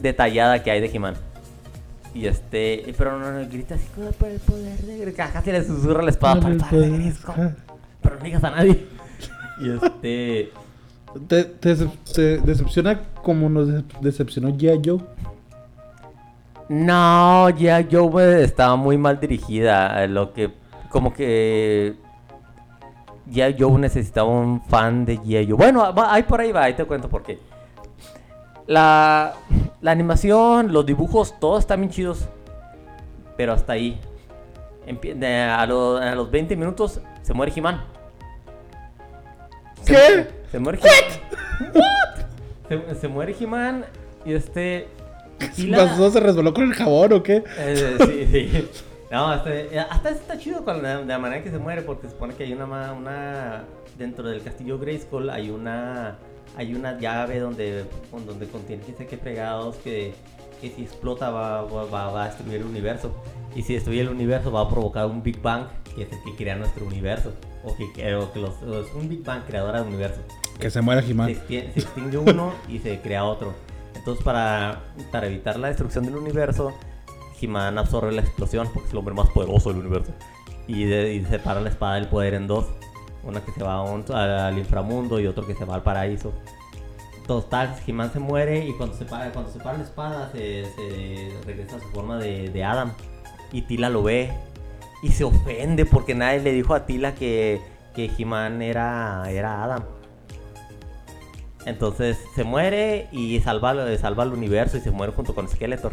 detallada 0.00 0.62
que 0.62 0.70
hay 0.70 0.80
de 0.80 0.86
He-Man. 0.94 1.14
Y 2.14 2.26
este, 2.26 2.94
pero 2.96 3.18
no, 3.18 3.30
no, 3.30 3.46
grita 3.48 3.74
así 3.74 3.86
como 3.94 4.10
por 4.12 4.28
el 4.28 4.40
poder 4.40 4.78
de 4.78 5.12
casi 5.12 5.52
le 5.52 5.62
susurra 5.64 6.02
la 6.02 6.10
espada 6.10 6.40
por 6.40 6.50
el 6.50 6.58
poder 6.58 6.90
de 6.90 6.98
Grisco". 6.98 7.34
Pero 8.02 8.16
no 8.16 8.24
digas 8.24 8.44
a 8.44 8.50
nadie. 8.50 8.86
Y 9.60 9.70
este, 9.70 10.52
¿Te, 11.28 11.44
te, 11.44 11.74
decep- 11.76 12.12
te 12.14 12.38
decepciona 12.38 13.00
como 13.22 13.48
nos 13.48 13.68
de- 13.68 13.84
decepcionó 14.00 14.50
G.I. 14.50 14.80
Joe? 14.84 15.00
No, 16.68 17.48
ya 17.50 17.86
Joe 17.90 18.42
estaba 18.42 18.76
muy 18.76 18.98
mal 18.98 19.20
dirigida. 19.20 20.06
Lo 20.06 20.32
que, 20.32 20.50
como 20.90 21.12
que. 21.12 21.94
Ya 23.26 23.54
Joe 23.58 23.78
necesitaba 23.78 24.28
un 24.28 24.62
fan 24.62 25.04
de 25.04 25.18
G.I. 25.18 25.46
Joe. 25.48 25.56
Bueno, 25.56 25.84
ahí 26.08 26.22
por 26.22 26.40
ahí 26.40 26.52
va, 26.52 26.64
ahí 26.64 26.74
te 26.74 26.84
cuento 26.84 27.08
por 27.08 27.22
qué. 27.22 27.38
La, 28.66 29.34
la 29.80 29.90
animación, 29.90 30.72
los 30.72 30.84
dibujos, 30.86 31.38
todos 31.40 31.60
están 31.60 31.80
bien 31.80 31.90
chidos. 31.90 32.26
Pero 33.36 33.52
hasta 33.52 33.74
ahí. 33.74 34.00
A, 34.86 35.66
lo- 35.66 35.96
a 35.96 36.14
los 36.14 36.30
20 36.30 36.56
minutos 36.56 37.00
se 37.22 37.34
muere 37.34 37.52
He-Man. 37.54 37.82
Se- 39.82 39.92
¿Qué? 39.94 40.26
Se 40.50 40.58
muere 40.58 40.78
He-Man. 40.78 41.82
Se, 42.68 42.94
se 43.00 43.08
muere 43.08 43.34
He-Man 43.38 43.84
y 44.24 44.34
este. 44.34 44.88
y 45.56 45.64
¿Qué 45.66 45.70
la- 45.70 45.78
pasó? 45.86 46.10
¿Se 46.10 46.20
resbaló 46.20 46.52
con 46.54 46.64
el 46.64 46.74
jabón 46.74 47.12
o 47.12 47.22
qué? 47.22 47.44
eh, 47.58 47.96
sí, 48.00 48.26
sí. 48.50 48.68
No, 49.10 49.32
este, 49.34 49.76
eh, 49.76 49.78
hasta 49.78 50.10
eso 50.10 50.18
está 50.20 50.36
chido 50.38 50.64
con 50.64 50.82
la, 50.82 50.98
de 50.98 51.04
la 51.04 51.18
manera 51.18 51.42
que 51.42 51.50
se 51.50 51.58
muere, 51.58 51.82
porque 51.82 52.06
se 52.08 52.12
supone 52.12 52.34
que 52.34 52.42
hay 52.44 52.52
una, 52.54 52.92
una 52.92 53.64
dentro 53.96 54.28
del 54.28 54.42
castillo 54.42 54.78
Grayskull 54.78 55.30
hay 55.30 55.50
una 55.50 56.16
hay 56.56 56.74
una 56.74 56.98
llave 56.98 57.38
donde 57.38 57.84
donde 58.26 58.46
contiene 58.48 58.82
quién 58.82 58.96
sabe 58.96 59.08
qué 59.08 59.16
fregados 59.18 59.76
que, 59.76 60.14
que 60.60 60.70
si 60.70 60.82
explota 60.82 61.30
va, 61.30 61.62
va, 61.62 61.84
va- 61.84 62.22
a 62.24 62.26
destruir 62.28 62.56
el 62.60 62.64
universo 62.64 63.14
y 63.54 63.62
si 63.62 63.74
destruye 63.74 64.00
el 64.00 64.08
universo 64.08 64.50
va 64.50 64.62
a 64.62 64.68
provocar 64.68 65.06
un 65.06 65.22
Big 65.22 65.40
Bang 65.40 65.66
que 65.94 66.02
es 66.02 66.12
el 66.12 66.18
que 66.24 66.34
crea 66.36 66.56
nuestro 66.56 66.86
universo 66.86 67.32
o 67.64 67.74
que, 67.76 67.92
que- 67.92 68.14
o 68.14 68.32
que 68.32 68.40
los, 68.40 68.52
un 68.94 69.08
Big 69.08 69.22
Bang 69.24 69.42
creadora 69.46 69.80
del 69.80 69.88
universo 69.88 70.20
Que 70.58 70.70
se 70.70 70.80
muera 70.82 71.02
se, 71.02 71.08
extie- 71.34 71.72
se 71.74 71.80
extingue 71.80 72.16
uno 72.18 72.52
y 72.68 72.78
se 72.78 73.00
crea 73.00 73.24
otro. 73.24 73.52
Entonces, 73.94 74.22
para, 74.24 74.82
para 75.10 75.26
evitar 75.26 75.58
la 75.58 75.68
destrucción 75.68 76.04
del 76.06 76.16
universo, 76.16 76.72
He-Man 77.40 77.76
absorbe 77.76 78.12
la 78.12 78.22
explosión 78.22 78.68
porque 78.72 78.86
es 78.88 78.92
el 78.92 78.98
hombre 78.98 79.14
más 79.14 79.28
poderoso 79.30 79.70
del 79.70 79.80
universo. 79.80 80.12
Y, 80.68 80.84
de- 80.84 81.14
y 81.14 81.24
separa 81.24 81.60
la 81.60 81.68
espada 81.70 81.96
del 81.96 82.06
poder 82.08 82.34
en 82.34 82.46
dos: 82.46 82.66
una 83.26 83.40
que 83.44 83.52
se 83.52 83.62
va 83.62 83.74
a 83.74 83.82
un- 83.82 84.04
al, 84.12 84.56
inframundo 84.58 85.20
y 85.20 85.26
otro 85.26 85.46
que 85.46 85.54
se 85.54 85.64
va 85.64 85.74
al 85.74 85.82
paraíso. 85.82 86.32
Total, 87.26 87.74
He-Man 87.86 88.12
se 88.12 88.20
muere 88.20 88.64
y 88.64 88.72
cuando 88.74 88.96
se 88.96 89.04
para, 89.04 89.32
cuando 89.32 89.50
se 89.50 89.58
para 89.58 89.78
la 89.78 89.84
espada, 89.84 90.30
se, 90.32 90.64
se 90.76 91.30
regresa 91.44 91.76
a 91.76 91.80
su 91.80 91.88
forma 91.88 92.18
de, 92.18 92.50
de 92.50 92.64
Adam. 92.64 92.92
Y 93.52 93.62
Tila 93.62 93.90
lo 93.90 94.02
ve 94.04 94.32
y 95.02 95.08
se 95.08 95.24
ofende 95.24 95.84
porque 95.86 96.14
nadie 96.14 96.40
le 96.40 96.52
dijo 96.52 96.74
a 96.74 96.86
Tila 96.86 97.14
que, 97.14 97.60
que 97.94 98.10
He-Man 98.16 98.62
era, 98.62 99.24
era 99.28 99.64
Adam. 99.64 99.82
Entonces 101.64 102.16
se 102.36 102.44
muere 102.44 103.08
y 103.10 103.40
salva, 103.40 103.74
salva 103.98 104.22
al 104.22 104.32
universo 104.32 104.76
y 104.76 104.80
se 104.80 104.92
muere 104.92 105.12
junto 105.12 105.34
con 105.34 105.48
Skeletor. 105.48 105.92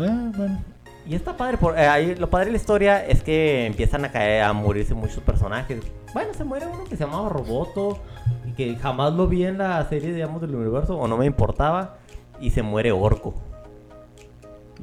Ah, 0.00 0.32
bueno. 0.36 0.60
Y 1.08 1.14
está 1.14 1.36
padre, 1.36 1.56
por, 1.56 1.78
eh, 1.78 1.86
ahí 1.86 2.16
lo 2.16 2.28
padre 2.28 2.46
de 2.46 2.50
la 2.52 2.56
historia 2.56 3.06
es 3.06 3.22
que 3.22 3.64
empiezan 3.66 4.04
a 4.04 4.10
caer, 4.10 4.42
a 4.42 4.52
morirse 4.52 4.92
muchos 4.92 5.20
personajes. 5.20 5.78
Bueno, 6.16 6.32
se 6.32 6.44
muere 6.44 6.66
uno 6.66 6.84
que 6.84 6.96
se 6.96 7.04
llamaba 7.04 7.28
Roboto 7.28 7.98
y 8.46 8.52
que 8.52 8.74
jamás 8.76 9.12
lo 9.12 9.28
vi 9.28 9.44
en 9.44 9.58
la 9.58 9.86
serie, 9.86 10.14
digamos, 10.14 10.40
del 10.40 10.54
universo 10.54 10.96
o 10.96 11.06
no 11.06 11.18
me 11.18 11.26
importaba. 11.26 11.98
Y 12.40 12.52
se 12.52 12.62
muere 12.62 12.90
Orco. 12.90 13.34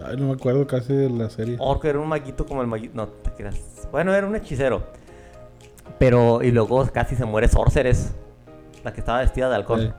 Ay, 0.05 0.15
no 0.17 0.27
me 0.27 0.33
acuerdo 0.33 0.67
casi 0.67 0.93
de 0.93 1.09
la 1.09 1.31
serie. 1.31 1.55
Orco 1.57 1.87
era 1.87 1.97
un 1.97 2.07
maguito 2.07 2.45
como 2.45 2.61
el 2.61 2.67
maguito, 2.67 2.93
no 2.95 3.07
te 3.07 3.31
creas. 3.31 3.89
Bueno, 3.91 4.13
era 4.13 4.27
un 4.27 4.35
hechicero. 4.35 4.83
Pero, 5.97 6.43
y 6.43 6.51
luego 6.51 6.85
casi 6.93 7.15
se 7.15 7.25
muere 7.25 7.47
Sorceress, 7.47 8.13
la 8.83 8.93
que 8.93 8.99
estaba 8.99 9.21
vestida 9.21 9.49
de. 9.49 9.65
Sí. 9.65 9.91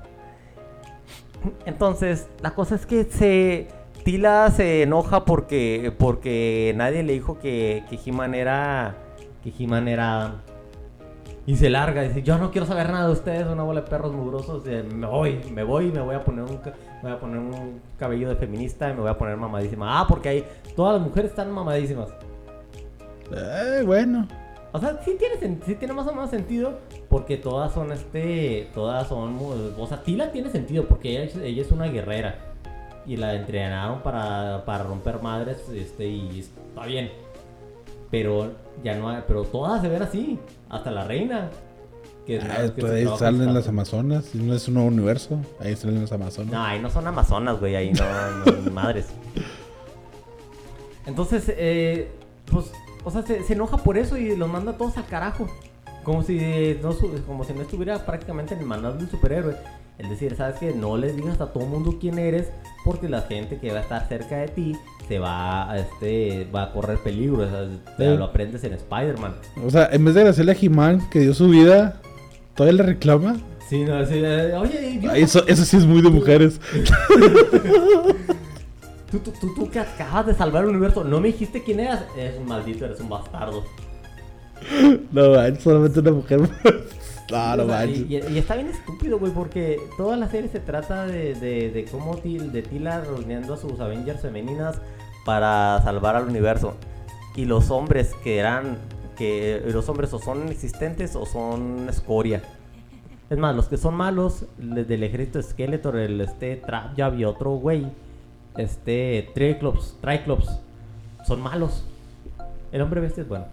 Entonces, 1.67 2.29
la 2.43 2.53
cosa 2.53 2.77
es 2.77 2.87
que 2.87 3.03
se. 3.11 3.67
Tila 4.05 4.53
se 4.53 4.83
enoja 4.83 5.25
porque. 5.25 5.93
porque 5.99 6.73
nadie 6.77 7.03
le 7.03 7.13
dijo 7.13 7.41
que, 7.41 7.83
que 7.91 7.99
He-Man 8.07 8.37
era. 8.37 8.95
que 9.43 9.53
He-Man 9.59 9.89
era. 9.89 10.45
Y 11.47 11.57
se 11.57 11.69
larga, 11.69 12.01
dice, 12.03 12.23
yo 12.23 12.39
no 12.39 12.51
quiero 12.51 12.67
saber 12.67 12.89
nada 12.91 13.07
de 13.07 13.13
ustedes, 13.13 13.47
una 13.47 13.63
bola 13.65 13.83
de 13.83 13.87
perros 13.89 14.13
mugrosos, 14.13 14.67
eh, 14.67 14.83
me 14.83 15.07
voy, 15.07 15.41
me 15.53 15.63
voy, 15.63 15.93
me 15.93 16.01
voy 16.01 16.15
a 16.15 16.25
poner 16.25 16.45
un 16.45 16.59
me 16.63 17.03
voy 17.03 17.13
a 17.13 17.21
poner 17.21 17.39
un 17.39 17.81
cabello 17.99 18.31
de 18.31 18.37
feminista 18.37 18.89
y 18.91 18.95
me 18.95 19.01
voy 19.01 19.11
a 19.11 19.19
poner 19.19 19.37
mamadísima. 19.37 20.01
Ah, 20.01 20.07
porque 20.09 20.29
ahí 20.31 20.45
todas 20.75 20.95
las 20.95 21.03
mujeres 21.07 21.31
están 21.33 21.51
mamadísimas. 21.53 22.09
Eh, 23.31 23.83
bueno. 23.85 24.27
O 24.73 24.79
sea, 24.81 24.99
sí 25.05 25.17
tiene, 25.19 25.61
sí 25.65 25.75
tiene 25.77 25.95
más 25.95 26.07
o 26.09 26.13
menos 26.15 26.31
sentido 26.31 26.79
porque 27.09 27.37
todas 27.37 27.73
son 27.73 27.93
este, 27.93 28.69
todas 28.75 29.07
son, 29.07 29.39
o 29.79 29.87
sea, 29.87 30.03
Tila 30.03 30.33
tiene 30.33 30.51
sentido 30.51 30.87
porque 30.89 31.11
ella, 31.11 31.25
es- 31.25 31.37
ella 31.37 31.63
es 31.63 31.71
una 31.71 31.87
guerrera 31.87 32.39
y 33.07 33.17
la 33.17 33.35
entrenaron 33.35 34.01
para, 34.03 34.65
para 34.65 34.83
romper 34.83 35.21
madres, 35.23 35.69
este, 35.69 36.07
y 36.09 36.41
está 36.41 36.87
bien. 36.87 37.11
Pero 38.15 38.53
ya 38.85 38.95
no 38.95 39.09
hay, 39.09 39.25
pero 39.27 39.43
todas 39.43 39.83
se 39.83 39.89
ven 39.89 40.01
así, 40.01 40.39
hasta 40.69 40.93
la 40.93 41.03
reina. 41.05 41.51
Que 42.25 42.37
es 42.37 42.45
Ah, 42.45 42.47
la- 42.63 42.73
que 42.73 42.81
pues 42.81 42.93
ahí 42.93 43.09
salen 43.19 43.53
las. 43.53 43.67
Amazonas. 43.67 44.33
No 44.37 44.55
es 44.55 44.69
un 44.69 44.75
nuevo 44.75 44.89
universo. 44.89 45.41
Ahí 45.59 45.75
salen 45.75 46.01
las 46.01 46.13
Amazonas. 46.13 46.53
No, 46.53 46.63
ahí 46.63 46.79
no 46.81 46.89
son 46.91 47.09
amazonas, 47.09 47.59
güey, 47.59 47.75
ahí 47.75 47.93
no, 47.93 48.05
no 48.63 48.71
madres. 48.71 49.07
Entonces, 51.07 51.45
eh, 51.49 52.09
pues, 52.51 52.71
o 53.05 53.11
sea, 53.11 53.23
se, 53.23 53.43
se 53.43 53.53
enoja 53.55 53.79
por 53.79 53.99
eso 53.99 54.17
y 54.17 54.37
los 54.37 54.49
manda 54.49 54.71
a 54.73 54.77
todos 54.77 54.97
al 54.97 55.07
carajo. 55.07 55.49
Como 56.05 56.23
si 56.23 56.79
no, 56.81 56.95
como 57.27 57.43
si 57.43 57.53
no 57.53 57.63
estuviera 57.63 58.07
prácticamente 58.07 58.55
en 58.55 58.61
el 58.61 58.67
manual 58.67 58.97
de 58.97 59.05
un 59.05 59.11
superhéroe. 59.11 59.57
Es 59.99 60.09
decir, 60.09 60.37
sabes 60.37 60.61
que 60.61 60.73
no 60.73 60.97
les 60.97 61.17
digas 61.17 61.41
a 61.41 61.53
todo 61.53 61.67
mundo 61.67 61.97
quién 62.01 62.19
eres 62.21 62.49
porque 62.85 63.09
la 63.09 63.23
gente 63.23 63.59
que 63.59 63.73
va 63.73 63.79
a 63.79 63.83
estar 63.83 64.07
cerca 64.09 64.37
de 64.37 64.49
ti 64.49 64.77
se 65.09 65.19
va 65.19 65.71
a, 65.71 65.79
este, 65.79 66.47
va 66.55 66.65
a 66.65 66.73
correr 66.73 66.99
peligro. 66.99 67.45
o 67.45 67.49
sea, 67.49 67.67
te 67.97 68.11
Sí. 68.13 68.19
Lo 68.19 68.25
aprendes 68.25 68.63
en 68.65 68.75
Spider-Man. 68.75 69.35
O 69.65 69.71
sea, 69.71 69.89
en 69.93 70.05
vez 70.05 70.15
de 70.15 70.21
agradecerle 70.21 70.53
a 70.53 70.57
He-Man 70.61 71.09
que 71.11 71.21
dio 71.21 71.33
su 71.35 71.49
vida, 71.49 72.01
¿todavía 72.55 72.79
le 72.79 72.83
reclama? 72.85 73.37
Sí, 73.69 73.83
no, 73.85 74.05
sí, 74.05 74.15
eh, 74.17 74.53
oye, 74.59 74.99
yo- 75.03 75.11
Ay, 75.11 75.23
eso, 75.23 75.43
eso 75.47 75.65
sí 75.65 75.77
es 75.79 75.87
muy 75.87 76.03
de 76.03 76.11
mujeres. 76.11 76.61
tú, 79.11 79.19
tú, 79.19 79.33
tú, 79.41 79.55
tú 79.55 79.71
que 79.71 79.79
acabas 79.81 80.27
de 80.27 80.35
salvar 80.35 80.65
el 80.65 80.71
universo, 80.71 81.05
no 81.05 81.21
me 81.21 81.29
dijiste 81.29 81.63
quién 81.63 81.81
eras. 81.81 82.03
Eres 82.17 82.39
un 82.39 82.47
maldito, 82.47 82.85
eres 82.85 83.01
un 83.01 83.09
bastardo. 83.09 83.65
No 85.13 85.33
manches, 85.35 85.63
solamente 85.63 86.01
una 86.01 86.13
mujer. 86.13 86.41
No 87.57 87.65
y, 88.11 88.17
está 88.37 88.55
bien 88.57 88.69
estúpido, 88.69 89.19
güey, 89.19 89.33
porque 89.33 89.81
toda 89.97 90.17
la 90.17 90.29
serie 90.29 90.49
se 90.51 90.61
trata 90.61 91.07
de, 91.07 91.35
de, 91.35 91.71
de 91.71 91.85
cómo 91.87 92.17
Til- 92.19 92.51
de 92.51 92.63
Tila 92.63 93.01
reuniendo 93.01 93.55
a 93.55 93.57
sus 93.57 93.81
Avengers 93.81 94.21
femeninas 94.21 94.81
para 95.25 95.81
salvar 95.83 96.17
al 96.17 96.29
universo. 96.29 96.75
Y 97.35 97.47
los 97.47 97.71
hombres 97.71 98.15
que 98.23 98.39
eran 98.39 98.79
que 99.17 99.63
los 99.73 99.89
hombres 99.89 100.13
o 100.13 100.19
son 100.19 100.49
existentes 100.49 101.15
o 101.17 101.25
son 101.25 101.87
escoria. 101.89 102.43
Es 103.31 103.39
más, 103.39 103.57
los 103.57 103.69
que 103.69 103.77
son 103.79 103.95
malos 103.95 104.45
del 104.59 105.03
ejército 105.03 105.41
Skeletor, 105.43 105.97
el 105.97 106.21
este 106.21 106.57
Trap 106.57 106.97
Jab 106.97 107.19
y 107.19 107.25
otro 107.25 107.53
güey, 107.53 107.87
este 108.57 109.31
Triclops, 109.35 109.97
Triclops, 110.01 110.61
son 111.27 111.41
malos. 111.41 111.85
El 112.71 112.83
hombre 112.83 113.01
bestia 113.01 113.23
es 113.23 113.29
bueno, 113.29 113.47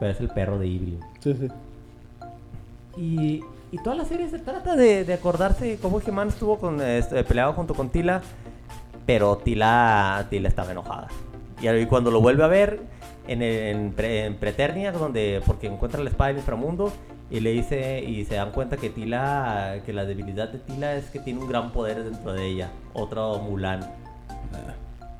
pero 0.00 0.10
es 0.12 0.20
el 0.20 0.28
perro 0.28 0.58
de 0.58 0.66
Evil. 0.66 0.98
Sí, 1.20 1.34
sí. 1.34 1.48
Y, 2.96 3.42
y 3.70 3.78
toda 3.82 3.96
la 3.96 4.04
serie 4.04 4.28
se 4.28 4.38
trata 4.38 4.76
de, 4.76 5.04
de 5.04 5.14
acordarse 5.14 5.78
cómo 5.80 6.00
He-Man 6.00 6.28
estuvo 6.28 6.58
con, 6.58 6.80
este, 6.80 7.24
peleado 7.24 7.52
junto 7.54 7.74
con 7.74 7.88
Tila, 7.88 8.22
pero 9.06 9.36
Tila, 9.38 10.26
Tila 10.30 10.48
estaba 10.48 10.72
enojada. 10.72 11.08
Y 11.60 11.86
cuando 11.86 12.10
lo 12.10 12.20
vuelve 12.20 12.44
a 12.44 12.48
ver 12.48 12.80
en, 13.28 13.40
en, 13.42 13.92
Pre- 13.92 14.26
en 14.26 14.36
Preternia, 14.36 14.92
donde, 14.92 15.40
porque 15.46 15.68
encuentra 15.68 16.02
la 16.02 16.10
espada 16.10 16.28
del 16.28 16.38
inframundo, 16.38 16.92
y 17.30 17.40
le 17.40 17.52
dice, 17.52 18.04
y 18.06 18.26
se 18.26 18.34
dan 18.34 18.52
cuenta 18.52 18.76
que 18.76 18.90
Tila, 18.90 19.76
que 19.86 19.94
la 19.94 20.04
debilidad 20.04 20.50
de 20.50 20.58
Tila 20.58 20.94
es 20.96 21.06
que 21.06 21.18
tiene 21.18 21.40
un 21.40 21.48
gran 21.48 21.72
poder 21.72 22.04
dentro 22.04 22.34
de 22.34 22.46
ella, 22.46 22.70
otro 22.92 23.38
Mulan. 23.38 23.80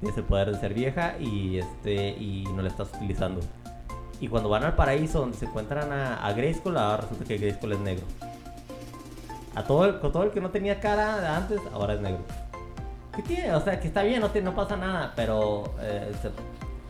Tienes 0.01 0.19
el 0.19 0.25
poder 0.25 0.53
de 0.53 0.59
ser 0.61 0.75
vieja 0.75 1.15
y, 1.19 1.59
este, 1.59 2.09
y 2.11 2.45
no 2.55 2.61
la 2.61 2.69
estás 2.69 2.91
utilizando. 2.95 3.41
Y 4.23 4.29
cuando 4.29 4.49
van 4.49 4.63
al 4.63 4.75
paraíso 4.77 5.19
donde 5.19 5.37
se 5.37 5.47
encuentran 5.47 5.93
a, 5.93 6.25
a 6.25 6.33
Grayskull, 6.33 6.77
ahora 6.79 6.99
resulta 7.03 7.25
que 7.25 7.39
Grayskull 7.39 7.73
es 7.73 7.79
negro. 7.81 8.07
A 9.57 9.65
todo 9.65 9.85
el, 9.85 9.99
con 9.99 10.13
todo 10.13 10.23
el 10.23 10.31
que 10.31 10.41
no 10.41 10.51
tenía 10.51 10.79
cara 10.79 11.37
antes, 11.37 11.59
ahora 11.75 11.95
es 11.95 12.01
negro. 12.01 12.21
¿Qué 13.17 13.23
tiene? 13.23 13.53
O 13.53 13.61
sea, 13.61 13.81
que 13.81 13.89
está 13.89 14.05
bien, 14.05 14.23
no, 14.23 14.55
pasa 14.55 14.77
nada, 14.77 15.13
pero... 15.17 15.75
eh, 15.81 16.13
se- 16.23 16.31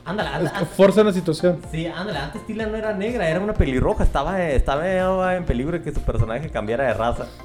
ándale, 0.05 0.29
ándale. 0.29 0.59
que 0.59 0.65
forzan 0.67 1.07
la 1.07 1.13
situación. 1.15 1.59
Sí, 1.71 1.87
ándale, 1.87 2.19
antes 2.19 2.47
Tila 2.47 2.67
no 2.67 2.77
era 2.77 2.93
negra, 2.93 3.27
era 3.27 3.41
una 3.41 3.55
pelirroja, 3.55 4.05
estaba, 4.05 4.41
estaba 4.51 5.35
en 5.35 5.45
peligro 5.47 5.73
de 5.79 5.83
que 5.83 5.91
su 5.93 6.03
personaje 6.03 6.51
cambiara 6.51 6.85
de 6.85 6.95
raza. 6.95 7.27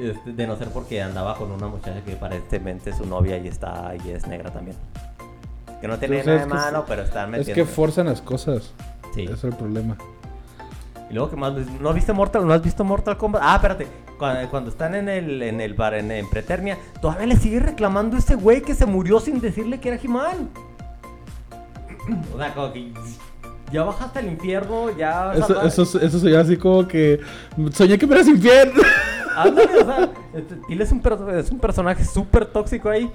Este, 0.00 0.32
de 0.32 0.46
no 0.46 0.56
ser 0.56 0.68
porque 0.68 1.00
andaba 1.02 1.36
con 1.36 1.50
una 1.52 1.68
muchacha 1.68 2.02
que 2.04 2.14
aparentemente 2.14 2.90
es 2.90 2.96
su 2.96 3.06
novia 3.06 3.38
y 3.38 3.46
está 3.48 3.92
y 4.04 4.10
es 4.10 4.26
negra 4.26 4.50
también. 4.50 4.76
Que 5.84 5.88
no 5.88 5.98
tiene 5.98 6.16
nada 6.20 6.30
de 6.30 6.36
es 6.38 6.42
que- 6.44 6.48
malo, 6.54 6.84
pero 6.88 7.02
están 7.02 7.34
Es 7.34 7.40
metiendo. 7.40 7.54
que 7.62 7.66
forzan 7.70 8.06
las 8.06 8.22
cosas. 8.22 8.72
Sí. 9.14 9.24
Ese 9.24 9.34
es 9.34 9.44
el 9.44 9.52
problema. 9.52 9.98
Y 11.10 11.12
luego 11.12 11.28
que 11.28 11.36
más, 11.36 11.52
¿no 11.78 11.92
viste 11.92 12.14
Mortal, 12.14 12.46
no 12.46 12.54
has 12.54 12.62
visto 12.62 12.84
Mortal 12.84 13.18
Kombat? 13.18 13.42
Ah, 13.44 13.56
espérate, 13.56 13.86
cuando, 14.18 14.48
cuando 14.48 14.70
están 14.70 14.94
en 14.94 15.10
el, 15.10 15.42
en 15.42 15.60
el 15.60 15.74
bar, 15.74 15.92
en, 15.92 16.10
en 16.10 16.26
Preternia, 16.30 16.78
todavía 17.02 17.26
le 17.26 17.36
sigue 17.36 17.60
reclamando 17.60 18.16
a 18.16 18.20
ese 18.20 18.34
güey 18.34 18.62
que 18.62 18.74
se 18.74 18.86
murió 18.86 19.20
sin 19.20 19.42
decirle 19.42 19.78
que 19.78 19.90
era 19.90 20.00
He-Man. 20.02 20.48
O 22.34 22.38
sea, 22.38 22.54
como 22.54 22.72
que 22.72 22.90
ya 23.70 23.82
bajaste 23.84 24.20
al 24.20 24.28
infierno, 24.28 24.90
ya... 24.96 25.34
Eso, 25.34 25.60
eso, 25.82 26.00
eso 26.00 26.18
sería 26.18 26.40
así 26.40 26.56
como 26.56 26.88
que. 26.88 27.20
Soñé 27.72 27.98
que 27.98 28.06
me 28.06 28.14
eras 28.14 28.28
infiel. 28.28 28.72
Ándale, 29.36 29.82
o 29.82 29.84
sea, 29.84 30.10
este, 30.34 30.56
Tila 30.66 30.84
es 30.84 30.92
un, 30.92 31.02
es 31.34 31.50
un 31.50 31.58
personaje 31.58 32.04
súper 32.06 32.46
tóxico 32.46 32.88
ahí. 32.88 33.10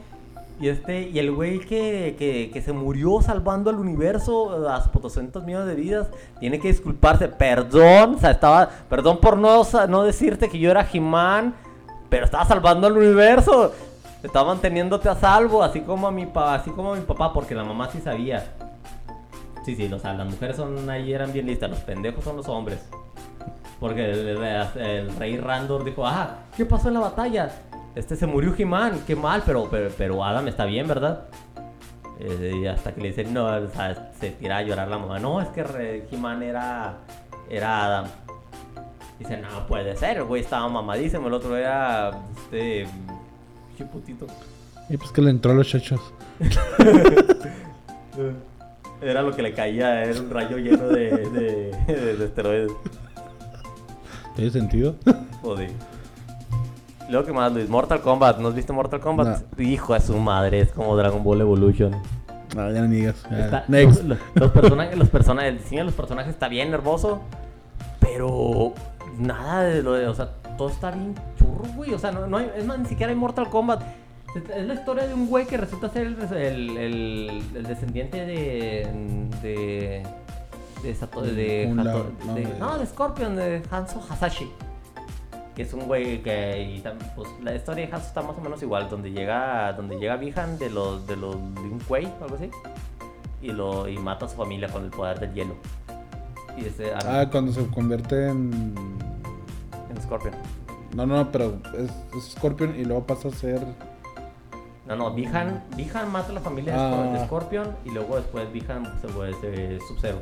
Y 0.60 0.68
este, 0.68 1.10
y 1.10 1.20
el 1.20 1.32
güey 1.32 1.60
que, 1.60 2.16
que, 2.20 2.52
que 2.52 2.62
se 2.62 2.74
murió 2.74 3.22
salvando 3.22 3.70
al 3.70 3.78
universo 3.78 4.68
a 4.68 4.84
potoscientos 4.92 5.46
millones 5.46 5.68
de 5.68 5.76
vidas, 5.76 6.08
tiene 6.40 6.60
que 6.60 6.68
disculparse. 6.68 7.30
Perdón, 7.30 8.16
o 8.16 8.20
sea, 8.20 8.32
estaba, 8.32 8.70
perdón 8.90 9.20
por 9.20 9.38
no, 9.38 9.64
no 9.88 10.04
decirte 10.04 10.50
que 10.50 10.60
yo 10.60 10.70
era 10.70 10.86
He-Man, 10.92 11.56
pero 12.10 12.26
estaba 12.26 12.44
salvando 12.44 12.88
al 12.88 12.98
universo. 12.98 13.72
Estaba 14.22 14.50
manteniéndote 14.50 15.08
a 15.08 15.16
salvo, 15.16 15.64
así 15.64 15.80
como 15.80 16.08
a 16.08 16.12
mi 16.12 16.26
pa, 16.26 16.56
así 16.56 16.72
como 16.72 16.94
a 16.94 16.98
mi 16.98 17.04
papá, 17.04 17.32
porque 17.32 17.56
la 17.56 17.64
mamá 17.64 17.90
sí 17.90 18.02
sabía. 18.02 18.52
Sí, 19.64 19.78
sí, 19.78 19.92
o 19.92 19.98
sea, 19.98 20.14
las 20.14 20.28
mujeres 20.28 20.58
son 20.58 20.90
ahí 20.90 21.14
eran 21.14 21.32
bien 21.32 21.46
listas, 21.46 21.70
los 21.70 21.80
pendejos 21.80 22.26
son 22.26 22.36
los 22.36 22.50
hombres. 22.50 22.86
Porque 23.80 24.12
el 24.12 25.16
rey 25.18 25.38
Randor 25.38 25.86
dijo, 25.86 26.06
ah, 26.06 26.40
¿qué 26.58 26.66
pasó 26.66 26.90
en 26.90 26.96
la 26.96 27.00
batalla? 27.00 27.50
Este 27.96 28.16
se 28.16 28.28
murió 28.28 28.54
He-Man, 28.58 29.02
qué 29.06 29.16
mal, 29.16 29.44
pero, 29.46 29.68
pero, 29.70 29.90
pero 29.98 30.24
Adam 30.24 30.48
está 30.48 30.66
bien, 30.66 30.88
¿verdad? 30.88 31.26
Eh, 32.20 32.60
y 32.62 32.68
hasta 32.68 32.94
que 32.94 33.02
le 33.02 33.08
dicen, 33.10 33.34
no, 33.34 33.46
o 33.46 33.70
sea, 33.70 34.12
se 34.20 34.32
tira 34.32 34.58
a 34.58 34.62
llorar 34.62 34.88
la 34.88 34.98
mamá. 34.98 35.20
No, 35.20 35.42
es 35.42 35.48
que 35.50 36.08
He-Man 36.12 36.44
era, 36.44 36.98
era 37.50 37.86
Adam. 37.86 38.06
Dice, 39.18 39.38
no 39.38 39.68
puede 39.68 39.96
ser, 39.98 40.18
el 40.18 40.24
güey 40.24 40.42
estaba 40.42 40.68
mamadísimo, 40.70 41.28
el 41.28 41.34
otro 41.34 41.58
era, 41.58 42.12
este, 42.38 42.88
chiputito. 43.78 44.28
y 44.90 44.96
pues 44.98 45.12
que 45.12 45.22
le 45.22 45.32
entró 45.32 45.52
a 45.52 45.56
los 45.56 45.68
chachos. 45.68 46.14
Era 49.02 49.22
lo 49.22 49.34
que 49.34 49.42
le 49.42 49.54
caía, 49.54 50.04
era 50.04 50.20
un 50.20 50.30
rayo 50.30 50.58
lleno 50.58 50.90
de, 50.90 51.10
de, 51.30 51.72
de 52.18 52.26
esteroides. 52.26 52.72
¿Tiene 54.36 54.52
sentido? 54.52 54.96
Joder. 55.42 55.72
Luego 57.10 57.26
que 57.26 57.34
más, 57.34 57.52
Luis, 57.52 57.68
Mortal 57.70 58.02
Kombat, 58.02 58.38
¿no 58.40 58.50
has 58.50 58.54
visto 58.56 58.72
Mortal 58.74 59.00
Kombat? 59.00 59.60
Hijo 59.60 59.94
de 59.94 60.00
su 60.00 60.18
madre, 60.18 60.60
es 60.62 60.72
como 60.72 60.96
Dragon 60.96 61.24
Ball 61.24 61.42
Evolution. 61.42 61.92
No, 62.56 62.72
ya 62.72 62.82
no 62.82 62.88
digas. 62.88 63.16
Ya. 63.32 63.46
Está- 63.46 63.64
Next. 63.68 64.04
Los, 64.04 64.18
los 64.36 64.52
personajes, 64.52 64.98
los 64.98 65.10
personajes, 65.10 65.52
el 65.54 65.58
diseño 65.60 65.82
de 65.82 65.86
los 65.86 65.94
personajes 65.94 66.32
está 66.32 66.48
bien 66.48 66.74
hermoso, 66.74 67.22
pero 68.00 68.74
nada 69.18 69.64
de 69.64 69.84
lo 69.84 69.94
de, 69.94 70.08
o 70.08 70.14
sea, 70.14 70.30
todo 70.58 70.70
está 70.70 70.92
bien 70.92 71.16
churro, 71.38 71.66
güey. 71.76 71.94
O 71.94 72.00
sea, 72.00 72.12
no, 72.12 72.28
no 72.28 72.38
hay, 72.38 72.52
es 72.56 72.66
más, 72.66 72.80
ni 72.80 72.86
siquiera 72.86 73.12
hay 73.12 73.18
Mortal 73.18 73.50
Kombat. 73.50 73.82
Es 74.56 74.66
la 74.68 74.74
historia 74.76 75.08
de 75.08 75.14
un 75.16 75.28
güey 75.28 75.48
que 75.48 75.58
resulta 75.58 75.90
ser 75.90 76.06
el, 76.08 76.16
el, 76.32 76.78
el- 76.78 77.44
el 77.56 77.64
descendiente 77.64 78.26
de. 78.26 78.88
de. 79.42 80.04
de, 80.84 80.96
Sato- 80.96 81.22
de, 81.22 81.68
Hato- 81.72 81.84
lado, 81.84 82.06
no, 82.26 82.34
de- 82.36 82.46
de- 82.46 82.60
no, 82.60 82.78
de 82.78 82.86
Scorpion, 82.86 83.36
de 83.36 83.64
Hanzo 83.72 84.00
Hasashi. 84.10 84.52
Que 85.60 85.64
es 85.64 85.74
un 85.74 85.88
güey 85.88 86.24
que. 86.24 86.62
Y 86.62 86.84
pues 87.18 87.28
la 87.44 87.54
historia 87.54 87.86
de 87.86 87.92
Hanzo 87.94 88.08
está 88.08 88.22
más 88.22 88.38
o 88.38 88.40
menos 88.40 88.64
igual. 88.64 88.90
Donde 88.90 89.12
llega. 89.12 89.74
Donde 89.74 90.00
llega 90.00 90.16
Bihan 90.16 90.58
de 90.58 90.70
los. 90.70 91.06
de 91.06 91.18
los. 91.18 91.36
de 91.36 91.62
un 91.64 91.82
Kuei 91.86 92.06
o 92.06 92.24
algo 92.24 92.38
así. 92.38 92.50
Y 93.42 93.52
lo. 93.52 93.86
y 93.90 93.98
mata 93.98 94.26
a 94.26 94.30
su 94.30 94.38
familia 94.38 94.70
con 94.70 94.86
el 94.86 94.90
poder 94.90 95.20
del 95.20 95.34
hielo. 95.34 95.56
Y 96.58 96.64
ese. 96.64 96.94
Ah, 96.94 97.28
cuando 97.30 97.52
se 97.52 97.68
convierte 97.68 98.30
en. 98.30 98.74
En 99.90 100.02
Scorpion. 100.02 100.34
No, 100.96 101.06
no, 101.06 101.30
pero 101.30 101.58
es, 101.78 101.92
es 102.16 102.32
Scorpion 102.38 102.80
y 102.80 102.86
luego 102.86 103.06
pasa 103.06 103.28
a 103.28 103.32
ser. 103.32 103.60
No, 104.88 104.96
no, 104.96 105.14
Bihan, 105.14 105.62
Bihan 105.76 106.10
mata 106.10 106.30
a 106.30 106.36
la 106.36 106.40
familia 106.40 106.72
de 106.72 106.80
Ah. 106.80 107.20
De 107.20 107.26
Scorpion 107.26 107.76
y 107.84 107.90
luego 107.90 108.16
después 108.16 108.50
Bihan 108.54 108.98
se 109.02 109.08
vuelve 109.08 109.78
Sub-Zero. 109.90 110.20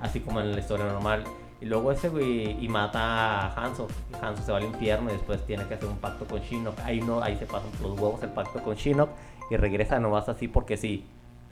Así 0.00 0.20
como 0.20 0.40
en 0.40 0.52
la 0.52 0.58
historia 0.58 0.86
normal. 0.86 1.24
Y 1.60 1.66
luego 1.66 1.92
ese 1.92 2.08
güey 2.08 2.62
y 2.62 2.68
mata 2.68 3.46
a 3.46 3.54
Hanzo. 3.64 3.88
Hanzo 4.20 4.42
se 4.42 4.52
va 4.52 4.58
al 4.58 4.64
infierno 4.64 5.10
y 5.10 5.14
después 5.14 5.44
tiene 5.46 5.64
que 5.64 5.74
hacer 5.74 5.88
un 5.88 5.96
pacto 5.96 6.26
con 6.26 6.40
Shinnok. 6.40 6.78
Ahí 6.84 7.00
no, 7.00 7.22
ahí 7.22 7.36
se 7.36 7.46
pasan 7.46 7.70
los 7.82 7.92
huevos 7.92 8.22
el 8.22 8.30
pacto 8.30 8.62
con 8.62 8.74
Shinnok 8.74 9.10
y 9.50 9.56
regresa 9.56 9.98
nomás 9.98 10.28
así 10.28 10.48
porque 10.48 10.76
sí. 10.76 11.04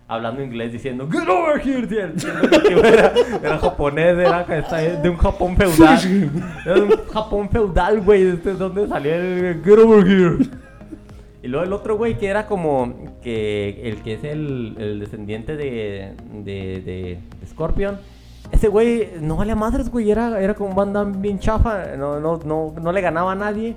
Hablando 0.08 0.42
inglés 0.42 0.72
diciendo 0.72 1.08
Get 1.10 1.26
over 1.26 1.66
here, 1.66 1.86
dear". 1.86 2.12
Era, 2.84 3.12
era 3.42 3.58
japonés, 3.58 4.18
era 4.18 4.42
de 4.44 5.08
un 5.08 5.16
Japón 5.16 5.56
feudal. 5.56 6.30
Era 6.66 6.74
de 6.74 6.80
un 6.82 6.90
Japón 7.10 7.48
feudal, 7.48 8.00
güey. 8.02 8.24
¿De 8.36 8.52
dónde 8.54 8.88
salió 8.88 9.14
el 9.14 9.62
Get 9.64 9.78
over 9.78 10.06
here? 10.06 10.36
Y 11.42 11.48
luego 11.48 11.64
el 11.64 11.72
otro 11.72 11.96
güey 11.96 12.18
que 12.18 12.28
era 12.28 12.46
como 12.46 13.18
que 13.22 13.80
el 13.88 14.02
que 14.02 14.14
es 14.14 14.24
el, 14.24 14.76
el 14.78 15.00
descendiente 15.00 15.56
de, 15.56 16.12
de, 16.32 17.18
de 17.40 17.46
Scorpion. 17.48 17.98
Ese 18.52 18.68
güey 18.68 19.14
no 19.20 19.36
valía 19.36 19.56
madres, 19.56 19.90
güey. 19.90 20.10
Era, 20.10 20.38
era 20.40 20.54
como 20.54 20.70
un 20.70 20.76
bandán 20.76 21.20
bien 21.20 21.38
chafa. 21.40 21.96
No, 21.98 22.20
no, 22.20 22.38
no, 22.44 22.72
no 22.80 22.92
le 22.92 23.00
ganaba 23.00 23.32
a 23.32 23.34
nadie. 23.34 23.74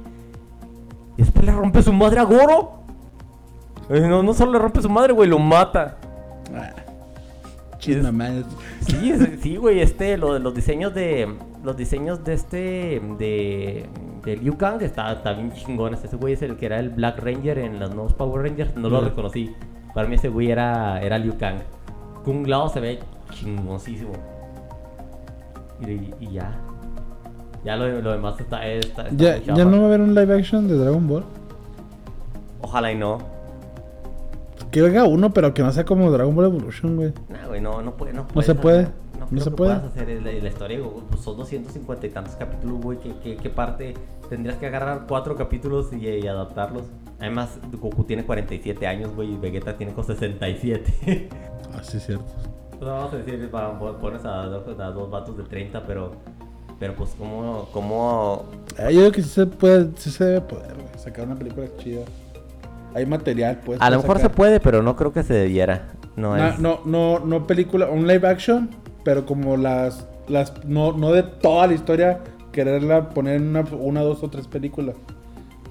Y 1.17 1.21
después 1.23 1.43
le 1.45 1.51
rompe 1.53 1.81
su 1.81 1.91
madre 1.93 2.19
a 2.19 2.23
Goro. 2.23 2.71
Eh, 3.89 4.01
No, 4.01 4.21
no 4.21 4.33
solo 4.33 4.51
le 4.53 4.59
rompe 4.59 4.81
su 4.81 4.89
madre, 4.89 5.13
güey, 5.13 5.29
lo 5.29 5.39
mata. 5.39 5.97
Ah, 6.53 6.71
más. 8.11 8.31
Sí, 8.81 9.11
es- 9.11 9.41
sí, 9.41 9.55
güey, 9.57 9.79
este, 9.79 10.17
lo 10.17 10.38
los 10.39 10.53
diseños 10.53 10.93
de. 10.93 11.33
Los 11.63 11.77
diseños 11.77 12.23
de 12.23 12.33
este. 12.33 13.01
de. 13.17 13.85
de 14.23 14.38
Liu 14.38 14.57
Kang 14.57 14.81
está, 14.81 15.11
está 15.13 15.33
bien 15.33 15.51
chingones. 15.53 16.03
Ese 16.03 16.15
güey 16.17 16.33
es 16.33 16.41
el 16.41 16.57
que 16.57 16.65
era 16.65 16.79
el 16.79 16.89
Black 16.89 17.19
Ranger 17.19 17.59
en 17.59 17.79
los 17.79 17.93
nuevos 17.93 18.13
Power 18.13 18.41
Rangers. 18.43 18.75
No 18.75 18.89
lo 18.89 18.97
Ujú. 18.97 19.05
reconocí. 19.09 19.55
Para 19.93 20.07
mí 20.07 20.15
ese 20.15 20.29
güey 20.29 20.51
era, 20.51 20.99
era 21.01 21.17
Liu 21.17 21.38
Kang. 21.38 21.59
Kung 22.23 22.45
Lao 22.47 22.69
se 22.69 22.79
ve 22.79 22.99
chingoncísimo. 23.31 24.13
Y, 25.81 26.13
y 26.25 26.31
ya. 26.31 26.51
Ya 27.63 27.75
lo, 27.75 28.01
lo 28.01 28.11
demás 28.11 28.39
está. 28.39 28.65
está, 28.67 29.07
está 29.07 29.17
Ya, 29.17 29.38
ya 29.39 29.65
no 29.65 29.77
va 29.77 29.83
a 29.83 29.85
haber 29.88 30.01
un 30.01 30.13
live 30.13 30.33
action 30.35 30.67
de 30.67 30.77
Dragon 30.77 31.07
Ball. 31.07 31.23
Ojalá 32.61 32.91
y 32.91 32.95
no. 32.95 33.17
Que 34.71 34.81
haga 34.85 35.05
uno, 35.05 35.31
pero 35.33 35.53
que 35.53 35.63
no 35.63 35.71
sea 35.71 35.85
como 35.85 36.11
Dragon 36.11 36.35
Ball 36.35 36.45
Evolution, 36.45 36.95
güey. 36.95 37.13
Nah, 37.29 37.47
güey, 37.47 37.61
no, 37.61 37.81
no 37.81 37.95
puede. 37.95 38.13
No, 38.13 38.27
No 38.33 38.41
se 38.41 38.55
puede, 38.55 38.88
no 39.31 39.41
se 39.41 39.51
puede. 39.51 39.71
hacer 39.73 40.21
la, 40.21 40.31
la 40.31 40.49
historia, 40.49 40.79
güey, 40.79 40.91
pues 41.09 41.21
son 41.21 41.38
250 41.38 42.07
y 42.07 42.09
tantos 42.09 42.35
capítulos, 42.35 42.81
güey. 42.81 42.99
¿qué, 42.99 43.13
qué, 43.23 43.38
qué 43.38 43.49
parte 43.49 43.93
tendrías 44.29 44.57
que 44.57 44.67
agarrar 44.67 45.05
cuatro 45.07 45.35
capítulos 45.35 45.93
y, 45.93 46.07
y 46.07 46.27
adaptarlos? 46.27 46.83
Además, 47.19 47.57
Goku 47.79 48.03
tiene 48.03 48.25
47 48.25 48.85
años, 48.85 49.15
güey, 49.15 49.33
y 49.33 49.38
Vegeta 49.38 49.77
tiene 49.77 49.93
con 49.93 50.03
67. 50.03 51.29
Ah, 51.73 51.81
sí, 51.83 51.99
cierto. 51.99 52.25
Sea, 52.79 52.93
vamos 52.93 53.13
a 53.13 53.17
decir, 53.17 53.49
pones 54.01 54.25
a, 54.25 54.45
dos- 54.47 54.79
a 54.79 54.91
dos 54.91 55.09
vatos 55.09 55.38
de 55.38 55.43
30, 55.43 55.83
pero. 55.85 56.11
Pero 56.79 56.93
pues, 56.95 57.15
¿cómo. 57.17 57.67
cómo 57.71 58.45
Eh, 58.77 58.93
yo 58.93 58.99
creo 58.99 59.11
que 59.13 59.23
sí 59.23 59.29
se 59.29 59.45
puede, 59.45 59.91
sí 59.95 60.11
se 60.11 60.25
debe 60.25 60.41
poder, 60.41 60.73
güey, 60.73 60.88
sacar 60.97 61.25
una 61.25 61.35
película 61.35 61.67
chida. 61.77 62.01
Hay 62.93 63.05
material, 63.05 63.59
pues. 63.65 63.79
a 63.81 63.89
lo 63.89 63.97
mejor 63.97 64.19
se 64.19 64.29
puede, 64.29 64.59
pero 64.59 64.81
no 64.81 64.95
creo 64.95 65.11
que 65.13 65.23
se 65.23 65.33
debiera. 65.33 65.88
No 66.17 66.35
es. 66.38 66.59
No, 66.59 66.79
no, 66.85 67.19
no 67.19 67.47
película, 67.47 67.88
un 67.89 68.07
live 68.07 68.27
action, 68.27 68.69
pero 69.03 69.25
como 69.25 69.55
las, 69.57 70.07
las, 70.27 70.65
no, 70.65 70.91
no 70.93 71.11
de 71.11 71.23
toda 71.23 71.67
la 71.67 71.73
historia 71.73 72.19
quererla 72.51 73.09
poner 73.09 73.35
en 73.35 73.49
una, 73.49 73.65
una, 73.77 74.01
dos 74.01 74.23
o 74.23 74.29
tres 74.29 74.47
películas, 74.47 74.95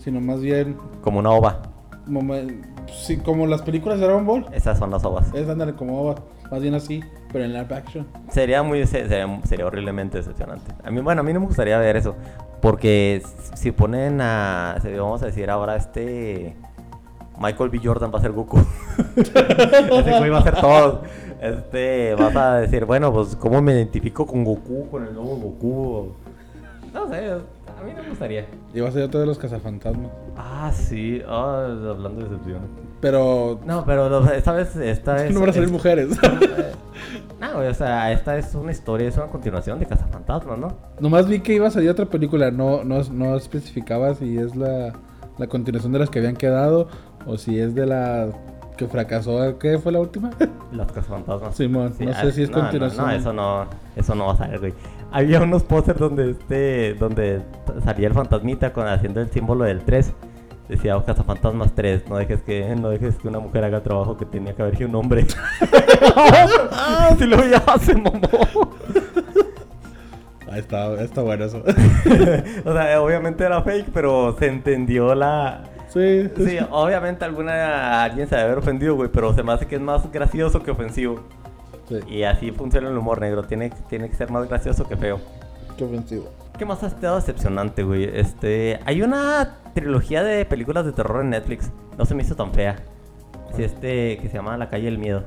sino 0.00 0.20
más 0.20 0.40
bien, 0.40 0.76
Como 1.02 1.18
una 1.18 1.30
ova. 1.30 1.62
momen- 2.06 2.62
sí, 2.92 3.16
como 3.18 3.46
las 3.46 3.62
películas 3.62 3.98
de 3.98 4.06
Dragon 4.06 4.26
Ball, 4.26 4.46
Esas 4.52 4.78
son 4.78 4.90
las 4.90 5.04
ovas. 5.04 5.32
es 5.34 5.48
ándale 5.48 5.74
como 5.74 6.04
va, 6.04 6.14
más 6.50 6.60
bien 6.62 6.74
así, 6.74 7.02
pero 7.32 7.44
en 7.44 7.52
live 7.52 7.74
action. 7.74 8.06
Sería 8.30 8.62
muy 8.62 8.86
se- 8.86 9.08
sería, 9.08 9.40
sería 9.44 9.66
horriblemente 9.66 10.18
decepcionante. 10.18 10.72
A 10.84 10.90
mí, 10.90 11.00
bueno, 11.00 11.20
a 11.20 11.24
mí 11.24 11.32
no 11.32 11.40
me 11.40 11.46
gustaría 11.46 11.78
ver 11.78 11.96
eso. 11.96 12.14
Porque 12.60 13.22
si 13.54 13.72
ponen 13.72 14.20
a. 14.22 14.76
Vamos 14.98 15.22
a 15.22 15.26
decir 15.26 15.50
ahora 15.50 15.76
este. 15.76 16.56
Michael 17.38 17.68
B. 17.68 17.80
Jordan 17.82 18.10
va 18.14 18.18
a 18.20 18.22
ser 18.22 18.32
Goku. 18.32 18.58
Ese 19.16 20.18
güey 20.18 20.30
va 20.30 20.38
a 20.38 20.42
ser 20.42 20.60
todo. 20.60 21.02
Este. 21.42 22.14
Vas 22.14 22.34
a 22.36 22.54
decir, 22.60 22.84
bueno, 22.86 23.12
pues, 23.12 23.36
¿cómo 23.36 23.60
me 23.60 23.72
identifico 23.72 24.26
con 24.26 24.44
Goku? 24.44 24.88
Con 24.90 25.04
el 25.06 25.12
nuevo 25.14 25.36
Goku. 25.36 26.12
No 26.94 27.08
sé, 27.08 27.32
a 27.78 27.82
mí 27.82 27.92
no 27.94 28.02
me 28.02 28.08
gustaría. 28.10 28.46
Va 28.80 28.88
a 28.88 28.92
ser 28.92 29.02
otro 29.02 29.20
de 29.20 29.26
los 29.26 29.38
cazafantasmas. 29.38 30.10
Ah, 30.36 30.70
sí. 30.74 31.22
ah, 31.26 31.66
hablando 31.68 32.22
de 32.22 32.28
decepción. 32.28 32.60
Pero 33.00 33.60
No, 33.66 33.84
pero 33.84 34.30
esta 34.32 34.52
vez. 34.52 34.74
Esta 34.76 35.14
vez 35.14 35.32
no 35.32 35.40
van 35.40 35.50
a 35.50 35.52
salir 35.52 35.66
es- 35.66 35.72
mujeres. 35.72 36.08
No, 37.40 37.58
o 37.58 37.74
sea, 37.74 38.12
esta 38.12 38.38
es 38.38 38.54
una 38.54 38.72
historia, 38.72 39.08
es 39.08 39.16
una 39.16 39.26
continuación 39.26 39.78
de 39.78 39.86
Cazafantasmas, 39.86 40.58
¿no? 40.58 40.68
Nomás 41.00 41.28
vi 41.28 41.40
que 41.40 41.54
iba 41.54 41.66
a 41.66 41.70
salir 41.70 41.90
otra 41.90 42.06
película, 42.06 42.50
no, 42.50 42.84
no, 42.84 43.02
no 43.02 43.36
especificaba 43.36 44.14
si 44.14 44.38
es 44.38 44.56
la, 44.56 44.94
la 45.36 45.46
continuación 45.46 45.92
de 45.92 45.98
las 45.98 46.08
que 46.08 46.20
habían 46.20 46.36
quedado 46.36 46.88
o 47.26 47.36
si 47.36 47.58
es 47.58 47.74
de 47.74 47.86
la 47.86 48.28
que 48.76 48.86
fracasó. 48.86 49.58
¿Qué 49.58 49.78
fue 49.78 49.92
la 49.92 50.00
última? 50.00 50.30
Las 50.72 50.90
cazafantasmas. 50.90 51.56
Simón, 51.56 51.94
no 51.98 52.10
ah, 52.10 52.22
sé 52.22 52.32
si 52.32 52.42
es 52.44 52.50
no, 52.50 52.56
no, 52.56 52.62
continuación. 52.62 53.06
No, 53.06 53.12
eso 53.12 53.32
no, 53.32 53.66
eso 53.94 54.14
no 54.14 54.26
va 54.26 54.32
a 54.32 54.36
salir, 54.36 54.58
güey. 54.60 54.74
Había 55.12 55.40
unos 55.42 55.62
pósters 55.62 55.98
donde 55.98 56.30
este, 56.30 56.94
donde 56.94 57.42
salía 57.82 58.08
el 58.08 58.14
fantasmita 58.14 58.72
con, 58.72 58.86
haciendo 58.86 59.20
el 59.20 59.30
símbolo 59.30 59.64
del 59.64 59.82
3. 59.82 60.12
Decía, 60.68 60.96
oh, 60.96 61.04
cazafantasmas 61.04 61.74
3, 61.74 62.08
no 62.08 62.16
dejes 62.16 62.40
que, 62.40 62.74
no 62.74 62.88
dejes 62.88 63.16
que 63.16 63.28
una 63.28 63.38
mujer 63.38 63.64
haga 63.64 63.82
trabajo 63.82 64.16
que 64.16 64.24
tenía 64.24 64.54
que 64.54 64.62
haber 64.62 64.76
sido 64.76 64.88
un 64.88 64.96
hombre. 64.96 65.26
si 67.18 67.26
lo 67.26 67.44
ya 67.46 67.62
se 67.78 67.94
mamó. 67.94 68.20
Ahí 70.50 70.60
está, 70.60 70.94
está 71.02 71.20
bueno 71.20 71.44
eso. 71.44 71.62
o 72.64 72.72
sea, 72.72 73.02
obviamente 73.02 73.44
era 73.44 73.60
fake, 73.62 73.88
pero 73.92 74.34
se 74.38 74.46
entendió 74.46 75.14
la, 75.14 75.64
sí, 75.88 76.30
Sí, 76.36 76.58
obviamente 76.70 77.24
alguna 77.24 78.02
alguien 78.02 78.28
se 78.28 78.36
debe 78.36 78.46
haber 78.46 78.58
ofendido, 78.58 78.94
güey, 78.94 79.10
pero 79.12 79.34
se 79.34 79.42
me 79.42 79.52
hace 79.52 79.66
que 79.66 79.74
es 79.74 79.82
más 79.82 80.10
gracioso 80.10 80.62
que 80.62 80.70
ofensivo. 80.70 81.20
sí. 81.88 81.96
Y 82.08 82.22
así 82.22 82.52
funciona 82.52 82.88
el 82.88 82.96
humor 82.96 83.20
negro, 83.20 83.42
tiene, 83.44 83.70
tiene 83.88 84.08
que 84.08 84.16
ser 84.16 84.30
más 84.30 84.48
gracioso 84.48 84.88
que 84.88 84.96
feo. 84.96 85.20
Qué 85.76 85.84
ofensivo. 85.84 86.30
¿Qué 86.56 86.64
más 86.64 86.84
ha 86.84 86.86
estado 86.86 87.16
decepcionante, 87.16 87.82
güey? 87.82 88.04
Este, 88.04 88.78
hay 88.84 89.02
una 89.02 89.56
trilogía 89.74 90.22
de 90.22 90.44
películas 90.44 90.84
de 90.84 90.92
terror 90.92 91.22
en 91.22 91.30
Netflix, 91.30 91.72
no 91.98 92.04
se 92.04 92.14
me 92.14 92.22
hizo 92.22 92.36
tan 92.36 92.52
fea. 92.52 92.76
Sí, 93.56 93.64
este, 93.64 94.18
que 94.18 94.28
se 94.28 94.34
llama 94.34 94.56
La 94.56 94.70
calle 94.70 94.84
del 94.84 94.98
miedo. 94.98 95.24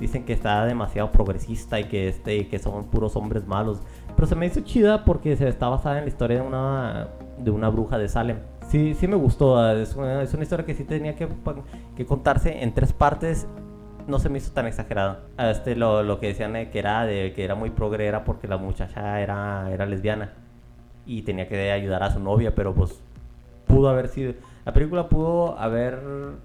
Dicen 0.00 0.24
que 0.24 0.32
está 0.32 0.64
demasiado 0.64 1.12
progresista 1.12 1.78
y 1.78 1.84
que 1.84 2.08
este, 2.08 2.48
que 2.48 2.58
son 2.58 2.86
puros 2.86 3.14
hombres 3.14 3.46
malos. 3.46 3.78
Pero 4.16 4.26
se 4.26 4.34
me 4.34 4.46
hizo 4.46 4.60
chida 4.62 5.04
porque 5.04 5.36
se 5.36 5.46
está 5.46 5.68
basada 5.68 5.98
en 5.98 6.04
la 6.04 6.08
historia 6.08 6.40
de 6.40 6.46
una, 6.46 7.08
de 7.38 7.50
una 7.52 7.68
bruja 7.68 7.96
de 7.96 8.08
Salem. 8.08 8.38
Sí, 8.68 8.94
sí 8.94 9.06
me 9.06 9.16
gustó. 9.16 9.70
Es 9.70 9.94
una, 9.94 10.22
es 10.22 10.34
una 10.34 10.42
historia 10.42 10.66
que 10.66 10.74
sí 10.74 10.82
tenía 10.82 11.14
que, 11.14 11.28
que 11.96 12.06
contarse 12.06 12.62
en 12.62 12.74
tres 12.74 12.92
partes. 12.92 13.46
No 14.06 14.18
se 14.18 14.28
me 14.28 14.38
hizo 14.38 14.52
tan 14.52 14.66
exagerado. 14.66 15.18
Este, 15.38 15.76
lo, 15.76 16.02
lo 16.02 16.20
que 16.20 16.28
decían 16.28 16.56
eh, 16.56 16.70
que 16.70 16.78
era 16.78 17.06
que 17.06 17.44
era 17.44 17.54
muy 17.54 17.70
progre 17.70 18.06
era 18.06 18.24
porque 18.24 18.48
la 18.48 18.56
muchacha 18.56 19.20
era, 19.20 19.70
era 19.70 19.86
lesbiana 19.86 20.32
y 21.06 21.22
tenía 21.22 21.48
que 21.48 21.72
ayudar 21.72 22.02
a 22.02 22.12
su 22.12 22.20
novia, 22.20 22.54
pero 22.54 22.74
pues 22.74 23.00
pudo 23.66 23.88
haber 23.88 24.08
sido. 24.08 24.34
La 24.64 24.72
película 24.72 25.08
pudo 25.08 25.58
haber 25.58 25.98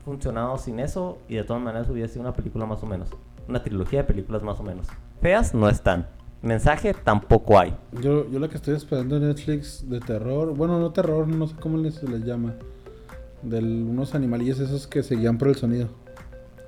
funcionado 0.03 0.57
sin 0.57 0.79
eso 0.79 1.19
y 1.27 1.35
de 1.35 1.43
todas 1.43 1.61
maneras 1.61 1.89
hubiera 1.89 2.07
sido 2.07 2.21
una 2.21 2.33
película 2.33 2.65
más 2.65 2.81
o 2.81 2.85
menos. 2.85 3.09
Una 3.47 3.61
trilogía 3.61 3.99
de 3.99 4.05
películas 4.05 4.41
más 4.41 4.59
o 4.59 4.63
menos. 4.63 4.87
Feas 5.21 5.53
no 5.53 5.69
están. 5.69 6.07
Mensaje 6.41 6.93
tampoco 6.93 7.59
hay. 7.59 7.75
Yo, 8.01 8.29
yo 8.29 8.39
lo 8.39 8.49
que 8.49 8.55
estoy 8.55 8.75
esperando 8.75 9.17
en 9.17 9.27
Netflix 9.27 9.87
de 9.89 9.99
terror, 9.99 10.55
bueno, 10.55 10.79
no 10.79 10.91
terror, 10.91 11.27
no 11.27 11.47
sé 11.47 11.55
cómo 11.59 11.77
les, 11.77 12.01
les 12.03 12.23
llama. 12.23 12.53
De 13.41 13.59
unos 13.59 14.15
animalillos 14.15 14.59
esos 14.59 14.87
que 14.87 15.03
se 15.03 15.15
guían 15.15 15.37
por 15.37 15.49
el 15.49 15.55
sonido. 15.55 15.89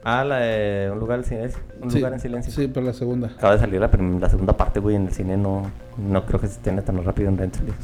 Ah, 0.09 0.23
la 0.23 0.37
de 0.37 0.89
Un 0.89 0.99
lugar 0.99 1.19
en 1.19 1.25
silencio. 1.25 1.59
Un 1.81 1.91
Sí, 1.91 1.97
lugar 1.97 2.13
en 2.13 2.19
silencio. 2.21 2.53
Sí, 2.53 2.69
pero 2.73 2.85
la 2.85 2.93
segunda. 2.93 3.27
Acaba 3.27 3.53
de 3.55 3.59
salir 3.59 3.81
la, 3.81 3.89
la 4.21 4.29
segunda 4.29 4.55
parte, 4.55 4.79
güey, 4.79 4.95
en 4.95 5.07
el 5.07 5.13
cine. 5.13 5.35
No, 5.35 5.69
no 5.97 6.25
creo 6.25 6.39
que 6.39 6.47
se 6.47 6.53
estrene 6.53 6.81
tan 6.81 7.03
rápido 7.03 7.27
en 7.27 7.35
Netflix. 7.35 7.75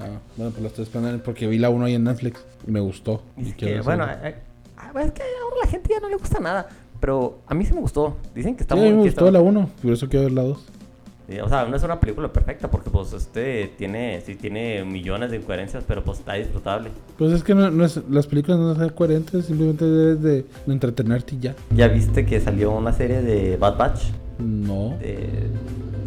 Ah, 0.00 0.18
bueno, 0.36 0.50
pues 0.52 0.62
la 0.62 0.68
estoy 0.68 0.84
esperando 0.84 1.22
porque 1.22 1.46
vi 1.46 1.58
la 1.58 1.68
1 1.68 1.84
ahí 1.84 1.94
en 1.94 2.04
Netflix 2.04 2.42
y 2.66 2.70
me 2.70 2.80
gustó. 2.80 3.20
Y 3.36 3.52
quiero 3.52 3.74
que, 3.76 3.80
bueno, 3.82 4.06
eh, 4.06 4.16
eh, 4.24 4.34
es 4.78 5.12
que 5.12 5.22
ahora 5.22 5.56
a 5.60 5.64
la 5.66 5.70
gente 5.70 5.90
ya 5.92 6.00
no 6.00 6.08
le 6.08 6.16
gusta 6.16 6.40
nada. 6.40 6.68
Pero 7.00 7.40
a 7.46 7.52
mí 7.54 7.66
sí 7.66 7.74
me 7.74 7.80
gustó. 7.80 8.16
Dicen 8.34 8.56
que 8.56 8.62
está 8.62 8.74
Sí, 8.74 8.80
a 8.80 8.84
muy 8.84 8.92
mí 8.92 8.96
me 8.96 9.02
gustó 9.04 9.30
la 9.30 9.40
1, 9.40 9.68
por 9.82 9.92
eso 9.92 10.08
quiero 10.08 10.24
ver 10.24 10.32
la 10.32 10.42
2. 10.42 10.66
O 11.42 11.48
sea, 11.48 11.64
no 11.66 11.74
es 11.76 11.82
una 11.82 11.98
película 11.98 12.32
perfecta 12.32 12.70
porque 12.70 12.88
pues 12.88 13.12
este 13.12 13.72
tiene, 13.76 14.20
sí 14.24 14.36
tiene 14.36 14.84
millones 14.84 15.32
de 15.32 15.38
incoherencias, 15.38 15.82
pero 15.86 16.04
pues 16.04 16.20
está 16.20 16.34
disfrutable. 16.34 16.90
Pues 17.18 17.32
es 17.32 17.42
que 17.42 17.54
no, 17.54 17.68
no 17.70 17.84
es, 17.84 18.00
las 18.08 18.26
películas 18.28 18.60
no 18.60 18.74
ser 18.76 18.94
coherentes, 18.94 19.46
simplemente 19.46 19.84
debes 19.84 20.22
de, 20.22 20.30
de 20.66 20.72
entretenerte 20.72 21.34
y 21.34 21.40
ya. 21.40 21.54
¿Ya 21.74 21.88
viste 21.88 22.24
que 22.24 22.40
salió 22.40 22.70
una 22.70 22.92
serie 22.92 23.22
de 23.22 23.56
Bad 23.56 23.76
Batch? 23.76 24.02
No. 24.38 24.96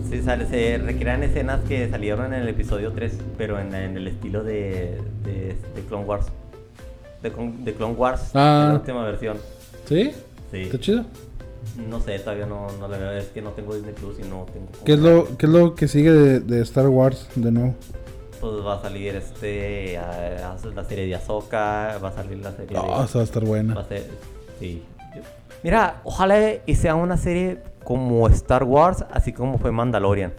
Sí, 0.09 0.21
sale, 0.23 0.45
se 0.47 0.77
recrean 0.77 1.21
escenas 1.23 1.59
que 1.67 1.89
salieron 1.89 2.33
en 2.33 2.41
el 2.41 2.47
episodio 2.47 2.91
3, 2.93 3.17
pero 3.37 3.59
en, 3.59 3.75
en 3.75 3.97
el 3.97 4.07
estilo 4.07 4.43
de, 4.43 4.97
de, 5.25 5.55
de 5.75 5.81
Clone 5.87 6.05
Wars. 6.05 6.27
De 7.21 7.73
Clone 7.73 7.93
Wars, 7.95 8.31
Ah. 8.33 8.61
en 8.63 8.69
la 8.69 8.79
última 8.79 9.03
versión. 9.03 9.37
¿Sí? 9.85 10.11
Sí. 10.51 10.61
¿Está 10.61 10.79
chido? 10.79 11.05
No 11.77 11.99
sé, 11.99 12.17
todavía 12.19 12.45
no, 12.45 12.67
no 12.79 12.87
la 12.87 12.97
veo. 12.97 13.11
Es 13.11 13.27
que 13.27 13.41
no 13.41 13.51
tengo 13.51 13.75
Disney 13.75 13.93
Plus 13.93 14.19
y 14.19 14.23
no 14.23 14.45
tengo... 14.51 14.67
¿Qué 14.85 14.93
es 14.93 14.99
lo, 14.99 15.37
qué 15.37 15.45
es 15.45 15.51
lo 15.51 15.75
que 15.75 15.87
sigue 15.87 16.11
de, 16.11 16.39
de 16.39 16.61
Star 16.61 16.87
Wars 16.87 17.27
de 17.35 17.51
nuevo? 17.51 17.75
Pues 18.41 18.53
va 18.65 18.75
a 18.75 18.81
salir 18.81 19.15
este, 19.15 19.97
a- 19.97 20.53
a- 20.53 20.67
la 20.73 20.83
serie 20.85 21.05
de 21.07 21.15
Ahsoka, 21.15 21.97
va 22.03 22.09
a 22.09 22.13
salir 22.13 22.37
la 22.39 22.51
serie 22.51 22.67
de... 22.67 22.77
Ah, 22.77 23.05
va 23.13 23.19
a 23.21 23.23
estar 23.23 23.43
Va 23.43 23.47
buena. 23.47 23.73
a 23.79 23.83
ser- 23.85 24.07
sí. 24.59 24.83
Mira, 25.63 25.99
ojalá 26.05 26.39
y 26.65 26.75
sea 26.75 26.95
una 26.95 27.17
serie 27.17 27.59
como 27.83 28.27
Star 28.29 28.63
Wars, 28.63 29.03
así 29.11 29.33
como 29.33 29.57
fue 29.57 29.71
Mandalorian. 29.73 30.33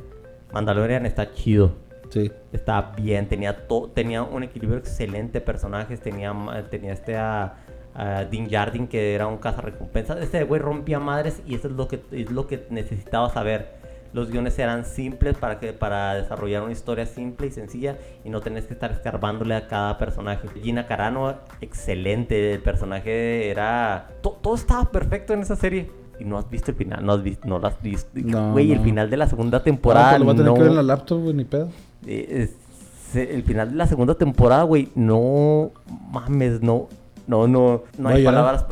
Mandalorian 0.53 1.05
está 1.05 1.33
chido. 1.35 1.73
Sí. 2.09 2.33
Está 2.53 2.93
bien, 2.97 3.29
tenía, 3.29 3.69
to- 3.69 3.91
tenía 3.95 4.23
un 4.23 4.43
equilibrio 4.45 4.79
excelente 4.79 5.35
de 5.41 5.41
personajes. 5.45 6.01
Tenía, 6.01 6.35
tenía 6.71 6.93
este 6.95 7.17
a, 7.17 7.55
a 7.95 8.25
Din 8.25 8.49
Djarin, 8.49 8.87
que 8.89 9.15
era 9.15 9.27
un 9.27 9.39
cazarrecompensas. 9.39 10.19
Este 10.21 10.45
güey 10.45 10.61
rompía 10.61 10.99
madres 11.01 11.43
y 11.47 11.55
eso 11.55 11.69
es 11.69 11.75
lo 11.75 11.89
que, 11.89 12.01
es 12.13 12.31
lo 12.31 12.47
que 12.47 12.67
necesitaba 12.71 13.31
saber. 13.31 13.79
Los 14.13 14.29
guiones 14.31 14.59
eran 14.59 14.85
simples 14.85 15.37
para, 15.37 15.61
que, 15.61 15.73
para 15.73 16.15
desarrollar 16.15 16.63
una 16.65 16.73
historia 16.73 17.07
simple 17.07 17.47
y 17.47 17.51
sencilla 17.53 17.97
y 18.25 18.29
no 18.31 18.41
tenés 18.41 18.65
que 18.67 18.75
estar 18.75 18.91
escarbándole 18.91 19.55
a 19.55 19.69
cada 19.69 19.99
personaje. 19.99 20.49
Gina 20.63 20.87
Carano, 20.89 21.35
excelente. 21.61 22.55
El 22.55 22.61
personaje 22.61 23.49
era. 23.51 24.09
to- 24.21 24.37
todo 24.43 24.55
estaba 24.57 24.91
perfecto 24.91 25.33
en 25.33 25.41
esa 25.43 25.55
serie. 25.57 25.91
Y 26.19 26.25
no 26.25 26.37
has 26.37 26.51
visto 26.51 26.71
el 26.73 26.77
final, 26.77 27.05
no, 27.07 27.13
has 27.13 27.23
visto, 27.23 27.49
no 27.49 27.59
lo 27.59 27.67
has 27.69 27.81
visto. 27.81 28.11
No, 28.15 28.53
Güey, 28.53 28.73
el 28.73 28.79
no. 28.79 28.85
final 28.85 29.09
de 29.11 29.17
la 29.17 29.27
segunda 29.29 29.63
temporada. 29.63 30.11
pues 30.11 30.19
lo 30.21 30.25
voy 30.27 30.35
a 30.35 30.37
tener 30.37 30.49
no- 30.51 30.55
que 30.55 30.61
ver 30.61 30.71
en 30.71 30.77
la 30.77 30.83
laptop, 30.83 31.21
güey, 31.23 31.35
ni 31.35 31.45
pedo. 31.45 31.69
eh, 32.07 32.49
es- 32.51 33.17
el 33.17 33.43
final 33.43 33.71
de 33.71 33.77
la 33.77 33.87
segunda 33.87 34.15
temporada, 34.15 34.65
güey, 34.65 34.89
no 34.95 35.71
mames, 36.13 36.61
no, 36.63 36.89
no, 37.31 37.47
no, 37.47 37.83
no 37.97 38.09
hay 38.09 38.25
palabras. 38.25 38.65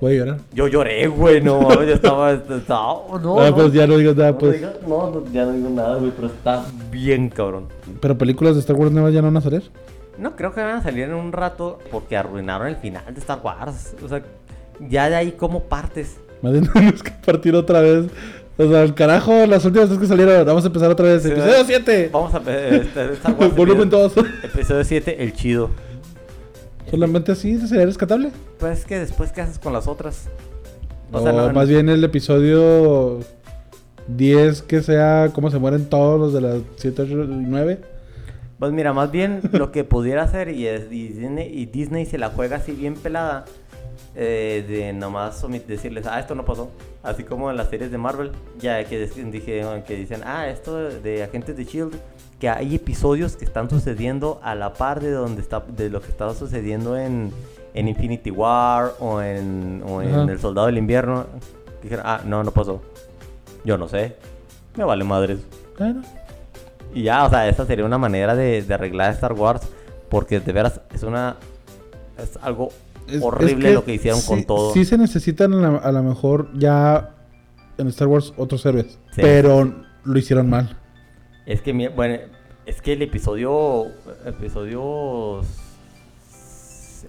Voy 0.00 0.14
a 0.14 0.18
llorar. 0.18 0.36
Yo 0.52 0.68
lloré, 0.68 1.06
güey, 1.08 1.40
no 1.40 1.72
yo 1.82 1.94
estaba, 1.94 2.32
estaba- 2.50 3.18
no, 3.22 3.40
ah, 3.40 3.48
no, 3.50 3.54
pues 3.56 3.72
ya 3.72 3.86
no 3.86 3.96
digas 3.96 4.14
nada, 4.16 4.32
no, 4.32 4.38
pues. 4.38 4.60
digas- 4.60 4.74
no, 4.86 5.24
ya 5.32 5.44
no 5.46 5.52
digo 5.52 5.70
nada, 5.70 5.96
güey, 5.96 6.12
pero 6.14 6.28
está 6.28 6.64
bien, 6.90 7.28
cabrón. 7.30 7.68
Pero 8.00 8.18
películas 8.18 8.54
de 8.54 8.60
Star 8.60 8.76
Wars 8.76 8.92
nuevas 8.92 9.12
ya 9.14 9.20
no 9.22 9.28
van 9.28 9.38
a 9.38 9.40
salir. 9.40 9.62
No 10.18 10.36
creo 10.36 10.52
que 10.52 10.60
van 10.60 10.76
a 10.76 10.82
salir 10.82 11.04
en 11.04 11.14
un 11.14 11.32
rato 11.32 11.78
porque 11.90 12.16
arruinaron 12.16 12.68
el 12.68 12.76
final 12.76 13.02
de 13.12 13.20
Star 13.20 13.40
Wars, 13.42 13.94
o 14.04 14.08
sea, 14.08 14.22
ya 14.88 15.08
de 15.10 15.16
ahí 15.16 15.32
como 15.32 15.64
partes. 15.64 16.16
Más 16.42 16.52
bien 16.52 16.68
tenemos 16.72 17.02
que 17.02 17.10
partir 17.24 17.54
otra 17.54 17.80
vez. 17.80 18.06
O 18.58 18.66
sea, 18.70 18.82
el 18.82 18.94
carajo, 18.94 19.44
las 19.46 19.62
últimas 19.66 19.88
veces 19.90 20.00
que 20.00 20.06
salieron. 20.06 20.46
Vamos 20.46 20.64
a 20.64 20.68
empezar 20.68 20.90
otra 20.90 21.04
vez. 21.06 21.22
Sí, 21.22 21.28
Episodio 21.28 21.50
¿verdad? 21.52 21.64
7. 21.66 22.10
Vamos 22.12 22.34
a 22.34 22.38
ver, 22.38 22.74
este, 22.74 23.12
Star 23.12 23.34
Wars, 23.38 23.54
Volumen 23.56 23.88
episodio- 23.88 24.22
2. 24.42 24.44
Episodio 24.44 24.84
7, 24.84 25.22
el 25.22 25.32
chido. 25.34 25.70
Solamente 26.90 27.32
así 27.32 27.58
sería 27.66 27.84
rescatable. 27.86 28.30
Pues 28.58 28.80
es 28.80 28.84
que 28.84 28.98
después, 28.98 29.32
¿qué 29.32 29.40
haces 29.40 29.58
con 29.58 29.72
las 29.72 29.86
otras? 29.88 30.28
O 31.12 31.18
O, 31.18 31.22
sea, 31.22 31.32
no- 31.32 31.52
más 31.52 31.68
bien 31.68 31.88
el 31.88 32.02
episodio 32.04 33.20
10 34.08 34.62
que 34.62 34.82
sea 34.82 35.30
cómo 35.34 35.50
se 35.50 35.58
mueren 35.58 35.86
todos 35.86 36.18
los 36.20 36.32
de 36.32 36.40
las 36.40 36.62
7, 36.76 37.02
8 37.02 37.12
y 37.24 37.26
9. 37.26 37.80
Pues 38.58 38.72
mira, 38.72 38.92
más 38.94 39.10
bien 39.10 39.40
lo 39.52 39.70
que 39.72 39.84
pudiera 39.84 40.22
hacer, 40.22 40.48
y, 40.48 40.66
es- 40.66 40.90
y 40.90 41.08
Disney, 41.08 41.48
y 41.52 41.66
Disney 41.66 42.06
se 42.06 42.18
la 42.18 42.30
juega 42.30 42.56
así 42.56 42.72
bien 42.72 42.94
pelada, 42.94 43.44
eh, 44.16 44.64
de 44.66 44.92
nomás 44.92 45.44
decirles, 45.68 46.06
ah, 46.06 46.18
esto 46.18 46.34
no 46.34 46.44
pasó. 46.44 46.70
Así 47.02 47.22
como 47.22 47.50
en 47.50 47.56
las 47.56 47.68
series 47.68 47.90
de 47.90 47.98
Marvel, 47.98 48.32
ya 48.58 48.82
que, 48.84 49.06
dijeron- 49.30 49.82
que 49.82 49.94
dicen, 49.96 50.22
ah, 50.24 50.48
esto 50.48 50.76
de 50.76 51.22
Agentes 51.22 51.56
de 51.56 51.64
Shield, 51.64 51.94
que 52.40 52.48
hay 52.48 52.74
episodios 52.74 53.36
que 53.36 53.44
están 53.44 53.68
sucediendo 53.70 54.40
a 54.42 54.54
la 54.54 54.72
par 54.72 55.00
de, 55.00 55.10
donde 55.10 55.40
está, 55.42 55.60
de 55.68 55.88
lo 55.90 56.00
que 56.00 56.08
estaba 56.08 56.34
sucediendo 56.34 56.96
en, 56.98 57.30
en 57.74 57.88
Infinity 57.88 58.30
War 58.30 58.94
o 59.00 59.20
en, 59.22 59.82
o 59.86 60.02
en 60.02 60.14
Ajá. 60.14 60.32
El 60.32 60.38
Soldado 60.40 60.66
del 60.66 60.78
Invierno. 60.78 61.26
Dijeron, 61.82 62.04
ah, 62.08 62.20
no, 62.24 62.42
no 62.42 62.50
pasó. 62.50 62.82
Yo 63.64 63.78
no 63.78 63.86
sé. 63.88 64.16
Me 64.76 64.84
vale 64.84 65.04
madres. 65.04 65.38
Bueno, 65.78 66.02
Y 66.94 67.02
ya, 67.04 67.24
o 67.24 67.30
sea, 67.30 67.48
esa 67.48 67.64
sería 67.66 67.84
una 67.84 67.98
manera 67.98 68.34
de, 68.34 68.62
de 68.62 68.74
arreglar 68.74 69.12
Star 69.12 69.32
Wars. 69.34 69.62
Porque 70.08 70.40
de 70.40 70.52
veras 70.52 70.80
es 70.94 71.02
una. 71.02 71.36
Es 72.18 72.38
algo 72.42 72.68
es- 73.08 73.22
horrible 73.22 73.68
es 73.68 73.74
lo 73.74 73.84
que 73.84 73.94
hicieron 73.94 74.20
con 74.22 74.44
todo. 74.44 74.72
Sí 74.72 74.84
se 74.84 74.98
necesitan 74.98 75.52
a 75.54 75.92
lo 75.92 76.02
mejor 76.02 76.50
ya 76.58 77.10
en 77.78 77.88
Star 77.88 78.08
Wars 78.08 78.32
otros 78.36 78.64
héroes. 78.66 78.98
Sí. 79.12 79.20
Pero 79.22 79.74
lo 80.04 80.18
hicieron 80.18 80.48
mal. 80.48 80.76
Es 81.46 81.60
que, 81.62 81.72
bueno, 81.88 82.16
es 82.64 82.80
que 82.82 82.94
el 82.94 83.02
episodio. 83.02 83.86
Episodio. 84.24 85.40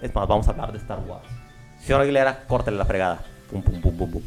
Es 0.01 0.13
más, 0.13 0.27
vamos 0.27 0.47
a 0.47 0.51
hablar 0.51 0.71
de 0.71 0.77
Star 0.77 0.99
Wars. 1.07 1.25
Señor 1.81 2.01
Aguilera, 2.01 2.43
córtale 2.47 2.77
la 2.77 2.85
fregada. 2.85 3.21
Pum, 3.49 3.61
pum, 3.61 3.81
pum, 3.81 3.97
pum, 3.97 4.11
pum. 4.11 4.21